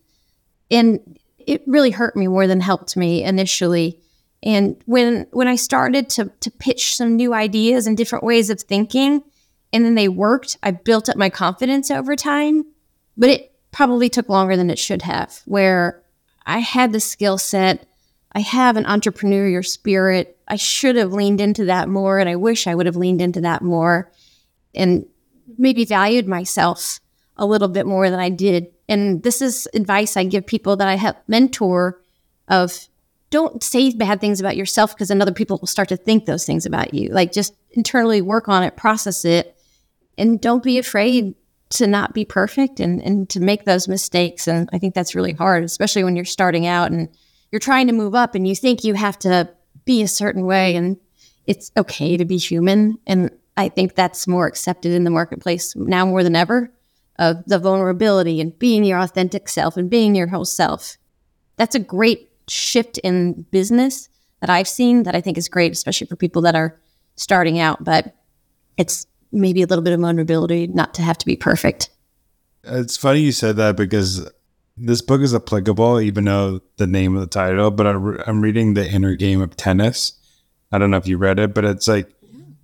And 0.71 1.19
it 1.37 1.63
really 1.67 1.91
hurt 1.91 2.15
me 2.15 2.27
more 2.27 2.47
than 2.47 2.59
helped 2.59 2.97
me 2.97 3.23
initially. 3.23 3.99
And 4.43 4.81
when 4.85 5.27
when 5.31 5.47
I 5.47 5.55
started 5.55 6.09
to 6.11 6.31
to 6.41 6.51
pitch 6.51 6.95
some 6.95 7.15
new 7.15 7.33
ideas 7.33 7.87
and 7.87 7.97
different 7.97 8.23
ways 8.23 8.49
of 8.49 8.61
thinking, 8.61 9.23
and 9.73 9.85
then 9.85 9.95
they 9.95 10.07
worked, 10.07 10.57
I 10.61 10.71
built 10.71 11.09
up 11.09 11.17
my 11.17 11.29
confidence 11.29 11.89
over 11.89 12.15
time. 12.15 12.65
But 13.15 13.29
it 13.29 13.51
probably 13.71 14.09
took 14.09 14.29
longer 14.29 14.55
than 14.55 14.69
it 14.69 14.79
should 14.79 15.01
have. 15.03 15.41
Where 15.45 16.03
I 16.45 16.59
had 16.59 16.91
the 16.91 16.99
skill 16.99 17.37
set, 17.37 17.87
I 18.31 18.39
have 18.41 18.77
an 18.77 18.85
entrepreneurial 18.85 19.65
spirit. 19.65 20.37
I 20.47 20.55
should 20.55 20.95
have 20.95 21.13
leaned 21.13 21.41
into 21.41 21.65
that 21.65 21.89
more, 21.89 22.19
and 22.19 22.29
I 22.29 22.35
wish 22.35 22.67
I 22.67 22.75
would 22.75 22.85
have 22.85 22.95
leaned 22.95 23.21
into 23.21 23.41
that 23.41 23.61
more, 23.61 24.11
and 24.73 25.05
maybe 25.57 25.85
valued 25.85 26.27
myself 26.27 26.99
a 27.37 27.45
little 27.45 27.67
bit 27.67 27.85
more 27.85 28.09
than 28.09 28.19
I 28.19 28.29
did 28.29 28.67
and 28.89 29.23
this 29.23 29.41
is 29.41 29.67
advice 29.73 30.15
I 30.15 30.23
give 30.23 30.45
people 30.45 30.75
that 30.77 30.87
I 30.87 30.95
help 30.95 31.17
mentor 31.27 32.01
of 32.47 32.87
don't 33.29 33.61
say 33.61 33.91
bad 33.91 34.21
things 34.21 34.39
about 34.39 34.55
yourself 34.55 34.93
because 34.93 35.09
then 35.09 35.21
other 35.21 35.33
people 35.33 35.57
will 35.59 35.67
start 35.67 35.89
to 35.89 35.97
think 35.97 36.25
those 36.25 36.45
things 36.45 36.65
about 36.65 36.93
you. 36.93 37.09
Like 37.09 37.33
just 37.33 37.53
internally 37.71 38.21
work 38.21 38.47
on 38.47 38.63
it, 38.63 38.77
process 38.77 39.25
it, 39.25 39.57
and 40.17 40.39
don't 40.39 40.63
be 40.63 40.77
afraid 40.77 41.35
to 41.69 41.87
not 41.87 42.13
be 42.13 42.23
perfect 42.23 42.79
and, 42.79 43.01
and 43.01 43.29
to 43.29 43.41
make 43.41 43.65
those 43.65 43.89
mistakes. 43.89 44.47
And 44.47 44.69
I 44.71 44.79
think 44.79 44.95
that's 44.95 45.15
really 45.15 45.33
hard, 45.33 45.65
especially 45.65 46.05
when 46.05 46.15
you're 46.15 46.23
starting 46.23 46.65
out 46.65 46.91
and 46.91 47.09
you're 47.51 47.59
trying 47.59 47.87
to 47.87 47.93
move 47.93 48.15
up 48.15 48.33
and 48.33 48.47
you 48.47 48.55
think 48.55 48.85
you 48.85 48.93
have 48.93 49.19
to 49.19 49.49
be 49.83 50.01
a 50.01 50.07
certain 50.07 50.45
way 50.45 50.77
and 50.77 50.97
it's 51.45 51.71
okay 51.75 52.15
to 52.15 52.23
be 52.23 52.37
human. 52.37 52.97
And 53.05 53.31
I 53.57 53.69
think 53.69 53.95
that's 53.95 54.27
more 54.27 54.47
accepted 54.47 54.93
in 54.93 55.03
the 55.03 55.09
marketplace 55.09 55.75
now 55.75 56.05
more 56.05 56.23
than 56.23 56.35
ever 56.35 56.71
of 57.19 57.43
the 57.45 57.57
vulnerability 57.57 58.39
and 58.39 58.57
being 58.59 58.83
your 58.83 58.99
authentic 58.99 59.49
self 59.49 59.75
and 59.75 59.89
being 59.89 60.15
your 60.15 60.27
whole 60.27 60.45
self. 60.45 60.97
That's 61.55 61.75
a 61.75 61.79
great 61.79 62.29
shift 62.47 62.99
in 62.99 63.41
business 63.51 64.09
that 64.39 64.51
I've 64.51 64.67
seen 64.67 65.03
that 65.03 65.15
I 65.15 65.21
think 65.21 65.37
is 65.37 65.49
great, 65.49 65.71
especially 65.71 66.05
for 66.05 66.15
people 66.15 66.43
that 66.43 66.55
are 66.55 66.79
starting 67.15 67.59
out. 67.59 67.83
But 67.83 68.15
it's 68.77 69.07
maybe 69.31 69.63
a 69.63 69.65
little 69.65 69.83
bit 69.83 69.93
of 69.93 69.99
vulnerability 69.99 70.67
not 70.67 70.93
to 70.93 71.01
have 71.01 71.17
to 71.17 71.25
be 71.25 71.35
perfect. 71.35 71.89
It's 72.63 72.95
funny 72.95 73.21
you 73.21 73.31
said 73.31 73.55
that 73.55 73.75
because 73.75 74.29
this 74.77 75.01
book 75.01 75.21
is 75.21 75.33
applicable, 75.33 75.99
even 75.99 76.25
though 76.25 76.61
the 76.77 76.85
name 76.85 77.15
of 77.15 77.21
the 77.21 77.27
title, 77.27 77.71
but 77.71 77.87
I'm 77.87 78.41
reading 78.41 78.75
The 78.75 78.87
Inner 78.87 79.15
Game 79.15 79.41
of 79.41 79.57
Tennis. 79.57 80.13
I 80.71 80.77
don't 80.77 80.91
know 80.91 80.97
if 80.97 81.07
you 81.07 81.17
read 81.17 81.39
it, 81.39 81.55
but 81.55 81.65
it's 81.65 81.87
like 81.87 82.13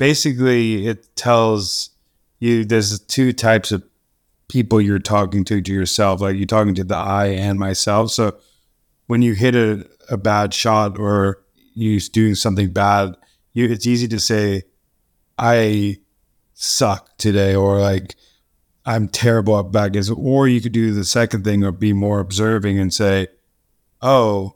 basically 0.04 0.86
it 0.86 1.16
tells 1.16 1.92
you 2.40 2.66
there's 2.66 3.00
two 3.00 3.32
types 3.32 3.72
of 3.72 3.82
people 4.50 4.82
you're 4.82 5.00
talking 5.00 5.46
to 5.46 5.62
to 5.62 5.72
yourself. 5.72 6.20
Like 6.20 6.36
you're 6.36 6.46
talking 6.46 6.76
to 6.76 6.84
the 6.84 6.98
i 6.98 7.28
and 7.28 7.58
myself. 7.58 8.12
So 8.12 8.36
when 9.08 9.22
you 9.22 9.34
hit 9.34 9.56
a, 9.56 9.88
a 10.10 10.18
bad 10.18 10.54
shot 10.54 11.00
or 11.00 11.42
you're 11.74 12.02
doing 12.12 12.36
something 12.36 12.70
bad 12.74 13.16
you 13.54 13.66
it's 13.66 13.88
easy 13.88 14.08
to 14.08 14.20
say 14.20 14.64
i 15.38 15.98
suck 16.54 17.18
today 17.18 17.56
or 17.56 17.80
like 17.80 18.16
i'm 18.86 19.08
terrible 19.08 19.58
at 19.58 19.72
backgammon 19.72 20.18
or 20.18 20.48
you 20.48 20.60
could 20.62 20.74
do 20.74 20.94
the 20.94 21.06
second 21.06 21.44
thing 21.44 21.64
or 21.64 21.72
be 21.72 21.94
more 21.94 22.20
observing 22.20 22.78
and 22.78 22.94
say 22.94 23.28
oh 24.02 24.56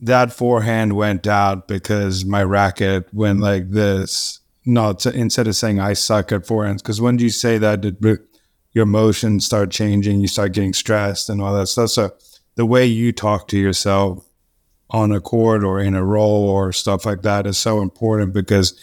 that 0.00 0.32
forehand 0.32 0.94
went 0.94 1.26
out 1.26 1.68
because 1.68 2.24
my 2.24 2.42
racket 2.42 3.12
went 3.12 3.40
like 3.40 3.68
this 3.70 4.41
to, 4.64 5.12
instead 5.14 5.48
of 5.48 5.56
saying 5.56 5.80
i 5.80 5.92
suck 5.92 6.30
at 6.30 6.42
forehands 6.42 6.78
because 6.78 7.00
when 7.00 7.18
you 7.18 7.30
say 7.30 7.58
that 7.58 7.84
your 8.72 8.84
emotions 8.84 9.44
start 9.44 9.70
changing, 9.70 10.20
you 10.20 10.26
start 10.26 10.52
getting 10.52 10.72
stressed 10.72 11.28
and 11.28 11.40
all 11.40 11.54
that 11.54 11.66
stuff. 11.66 11.90
So 11.90 12.12
the 12.54 12.66
way 12.66 12.86
you 12.86 13.12
talk 13.12 13.48
to 13.48 13.58
yourself 13.58 14.26
on 14.90 15.12
a 15.12 15.20
court 15.20 15.64
or 15.64 15.80
in 15.80 15.94
a 15.94 16.04
role 16.04 16.48
or 16.48 16.72
stuff 16.72 17.06
like 17.06 17.22
that 17.22 17.46
is 17.46 17.58
so 17.58 17.80
important 17.80 18.32
because 18.32 18.78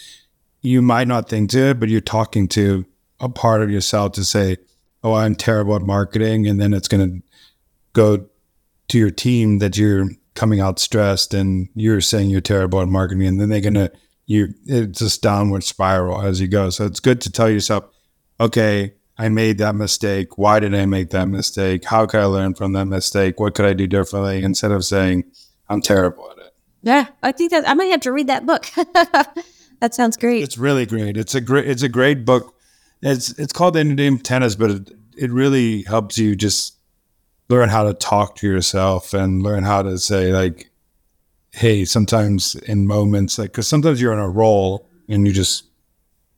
you 0.60 0.82
might 0.82 1.08
not 1.08 1.28
think 1.28 1.50
to 1.50 1.70
it, 1.70 1.80
but 1.80 1.88
you're 1.88 2.00
talking 2.00 2.48
to 2.48 2.84
a 3.20 3.28
part 3.28 3.62
of 3.62 3.70
yourself 3.70 4.12
to 4.12 4.24
say, 4.24 4.56
Oh, 5.02 5.14
I'm 5.14 5.34
terrible 5.34 5.74
at 5.76 5.82
marketing. 5.82 6.46
And 6.46 6.60
then 6.60 6.74
it's 6.74 6.88
going 6.88 7.10
to 7.10 7.26
go 7.94 8.26
to 8.88 8.98
your 8.98 9.10
team 9.10 9.58
that 9.58 9.78
you're 9.78 10.10
coming 10.34 10.60
out 10.60 10.78
stressed 10.78 11.32
and 11.32 11.70
you're 11.74 12.02
saying 12.02 12.28
you're 12.28 12.42
terrible 12.42 12.82
at 12.82 12.88
marketing. 12.88 13.26
And 13.26 13.40
then 13.40 13.48
they're 13.48 13.62
going 13.62 13.74
to, 13.74 13.90
you, 14.30 14.54
it's 14.64 15.00
just 15.00 15.22
downward 15.22 15.64
spiral 15.64 16.22
as 16.22 16.40
you 16.40 16.46
go. 16.46 16.70
So 16.70 16.86
it's 16.86 17.00
good 17.00 17.20
to 17.22 17.32
tell 17.32 17.50
yourself, 17.50 17.86
okay, 18.38 18.94
I 19.18 19.28
made 19.28 19.58
that 19.58 19.74
mistake. 19.74 20.38
Why 20.38 20.60
did 20.60 20.72
I 20.72 20.86
make 20.86 21.10
that 21.10 21.26
mistake? 21.26 21.84
How 21.84 22.06
could 22.06 22.20
I 22.20 22.26
learn 22.26 22.54
from 22.54 22.72
that 22.74 22.84
mistake? 22.84 23.40
What 23.40 23.56
could 23.56 23.64
I 23.64 23.72
do 23.72 23.88
differently? 23.88 24.44
Instead 24.44 24.70
of 24.70 24.84
saying, 24.84 25.24
I'm 25.68 25.82
terrible 25.82 26.30
at 26.30 26.38
it. 26.46 26.54
Yeah, 26.82 27.08
I 27.24 27.32
think 27.32 27.50
that 27.50 27.68
I 27.68 27.74
might 27.74 27.86
have 27.86 28.02
to 28.02 28.12
read 28.12 28.28
that 28.28 28.46
book. 28.46 28.68
that 29.80 29.94
sounds 29.94 30.16
great. 30.16 30.44
It's 30.44 30.56
really 30.56 30.86
great. 30.86 31.16
It's 31.16 31.34
a 31.34 31.40
great 31.40 31.68
it's 31.68 31.82
a 31.82 31.88
great 31.88 32.24
book. 32.24 32.54
It's 33.02 33.36
it's 33.36 33.52
called 33.52 33.74
the 33.74 33.82
Name 33.82 34.18
Tennis, 34.18 34.54
but 34.54 34.70
it, 34.70 34.92
it 35.18 35.32
really 35.32 35.82
helps 35.82 36.18
you 36.18 36.36
just 36.36 36.76
learn 37.48 37.68
how 37.68 37.82
to 37.82 37.94
talk 37.94 38.36
to 38.36 38.46
yourself 38.46 39.12
and 39.12 39.42
learn 39.42 39.64
how 39.64 39.82
to 39.82 39.98
say 39.98 40.32
like, 40.32 40.69
hey, 41.52 41.84
sometimes 41.84 42.54
in 42.54 42.86
moments 42.86 43.38
like 43.38 43.52
because 43.52 43.68
sometimes 43.68 44.00
you're 44.00 44.12
in 44.12 44.18
a 44.18 44.28
role 44.28 44.88
and 45.08 45.26
you 45.26 45.32
just 45.32 45.64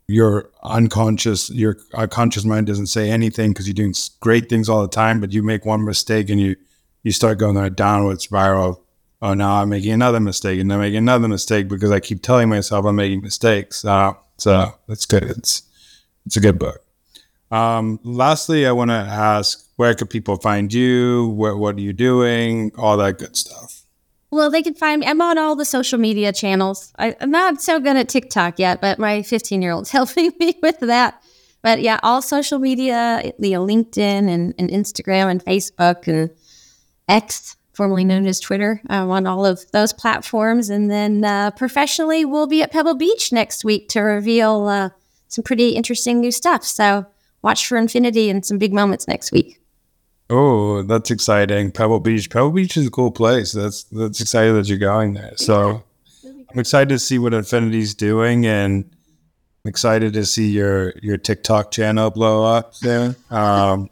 your 0.09 0.51
unconscious, 0.63 1.51
your 1.51 1.75
conscious 2.11 2.45
mind 2.45 2.67
doesn't 2.67 2.87
say 2.87 3.11
anything 3.11 3.53
because 3.53 3.67
you're 3.67 3.75
doing 3.75 3.95
great 4.21 4.49
things 4.49 4.69
all 4.69 4.83
the 4.83 4.89
time, 4.89 5.21
but 5.21 5.33
you 5.33 5.43
make 5.43 5.65
one 5.65 5.85
mistake 5.85 6.29
and 6.31 6.41
you 6.41 6.57
you 7.03 7.13
start 7.13 7.39
going 7.39 7.57
on 7.57 7.65
a 7.65 7.71
downward 7.71 8.21
spiral. 8.21 8.71
Of, 8.71 8.79
oh, 9.23 9.35
now 9.35 9.61
I'm 9.61 9.69
making 9.69 9.93
another 9.93 10.21
mistake 10.21 10.61
and 10.61 10.73
I'm 10.73 10.81
making 10.81 10.99
another 10.99 11.29
mistake 11.29 11.69
because 11.69 11.91
I 11.91 12.01
keep 12.01 12.23
telling 12.23 12.49
myself 12.49 12.85
I'm 12.85 12.97
making 12.97 13.23
mistakes. 13.23 13.85
Uh, 13.85 14.15
so 14.37 14.75
that's 14.87 15.07
good. 15.07 15.25
It's 15.25 15.63
it's 16.27 16.37
a 16.37 16.41
good 16.41 16.59
book. 16.59 16.85
Um, 17.51 18.01
lastly, 18.03 18.67
I 18.67 18.73
want 18.73 18.91
to 18.91 18.95
ask 18.95 19.69
where 19.77 19.95
could 19.95 20.11
people 20.11 20.37
find 20.37 20.73
you? 20.73 21.29
What, 21.29 21.59
what 21.59 21.77
are 21.77 21.81
you 21.81 21.93
doing? 21.93 22.73
All 22.79 22.97
that 22.99 23.19
good 23.19 23.37
stuff. 23.37 23.82
Well, 24.33 24.51
they 24.51 24.63
can 24.63 24.73
find 24.73 25.01
me. 25.01 25.07
I'm 25.07 25.21
on 25.21 25.37
all 25.37 25.55
the 25.55 25.67
social 25.67 25.99
media 25.99 26.33
channels. 26.33 26.91
I, 26.99 27.15
am 27.21 27.31
not 27.31 27.61
so 27.61 27.79
good 27.79 27.97
at 27.97 28.09
TikTok 28.09 28.59
yet, 28.59 28.81
but 28.81 28.99
my 28.99 29.21
15 29.23 29.61
year 29.61 29.73
old's 29.73 29.91
helping 29.99 30.33
me 30.41 30.59
with 30.63 30.81
that. 30.81 31.23
But 31.61 31.83
yeah, 31.83 32.01
all 32.03 32.23
social 32.23 32.59
media, 32.59 33.33
you 33.39 33.51
know, 33.51 33.67
LinkedIn 33.67 34.29
and, 34.29 34.55
and 34.59 34.71
Instagram 34.71 35.31
and 35.31 35.45
Facebook 35.45 36.09
and 36.09 36.31
X, 37.09 37.57
formerly 37.75 38.05
known 38.05 38.27
as 38.27 38.41
Twitter. 38.41 38.81
I'm 38.89 39.11
on 39.11 39.27
all 39.27 39.45
of 39.45 39.71
those 39.73 39.93
platforms. 39.93 40.71
And 40.71 40.91
then 40.91 41.25
uh, 41.25 41.51
professionally, 41.51 42.25
we'll 42.25 42.47
be 42.47 42.63
at 42.63 42.73
Pebble 42.73 42.97
Beach 42.97 43.33
next 43.33 43.67
week 43.67 43.91
to 43.91 44.01
reveal 44.01 44.67
uh, 44.67 44.91
some 45.29 45.45
pretty 45.45 45.71
interesting 45.71 46.21
new 46.21 46.33
stuff. 46.33 46.65
So 46.65 47.05
watch 47.43 47.67
for 47.67 47.77
Infiniti 47.77 48.31
and 48.31 48.45
some 48.45 48.57
big 48.57 48.73
moments 48.73 49.07
next 49.07 49.31
week. 49.31 49.62
Oh, 50.31 50.83
that's 50.83 51.11
exciting. 51.11 51.73
Pebble 51.73 52.01
Beach. 52.01 52.31
Pebble 52.31 52.53
Beach 52.53 52.77
is 52.77 52.87
a 52.87 52.91
cool 52.91 53.11
place. 53.11 53.53
That's 53.53 53.85
that's 53.85 54.21
exciting 54.21 54.55
that 54.55 54.69
you're 54.69 54.79
going 54.79 55.15
there. 55.15 55.35
So 55.37 55.83
I'm 56.25 56.59
excited 56.59 56.89
to 56.91 56.99
see 56.99 57.19
what 57.19 57.33
Infiniti's 57.33 57.95
doing 57.95 58.47
and 58.47 58.85
I'm 59.65 59.69
excited 59.69 60.13
to 60.15 60.27
see 60.27 60.51
your 60.51 60.93
your 61.03 61.17
TikTok 61.17 61.71
channel 61.71 62.11
blow 62.11 62.45
up 62.45 62.77
there. 62.79 63.15
Um, 63.31 63.91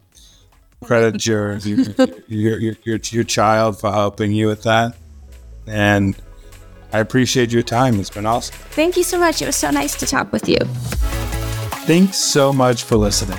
credit 0.82 1.24
your 1.26 1.58
your, 1.58 1.78
your 2.26 2.58
your, 2.58 2.74
your 2.84 2.98
your 3.02 3.24
child 3.24 3.78
for 3.78 3.92
helping 3.92 4.32
you 4.32 4.46
with 4.46 4.62
that. 4.64 4.96
And 5.66 6.16
I 6.92 6.98
appreciate 6.98 7.52
your 7.52 7.62
time. 7.62 8.00
It's 8.00 8.10
been 8.10 8.26
awesome. 8.26 8.56
Thank 8.70 8.96
you 8.96 9.04
so 9.04 9.18
much. 9.18 9.42
It 9.42 9.46
was 9.46 9.56
so 9.56 9.70
nice 9.70 9.94
to 9.96 10.06
talk 10.06 10.32
with 10.32 10.48
you. 10.48 10.58
Thanks 11.86 12.16
so 12.16 12.52
much 12.52 12.82
for 12.82 12.96
listening. 12.96 13.38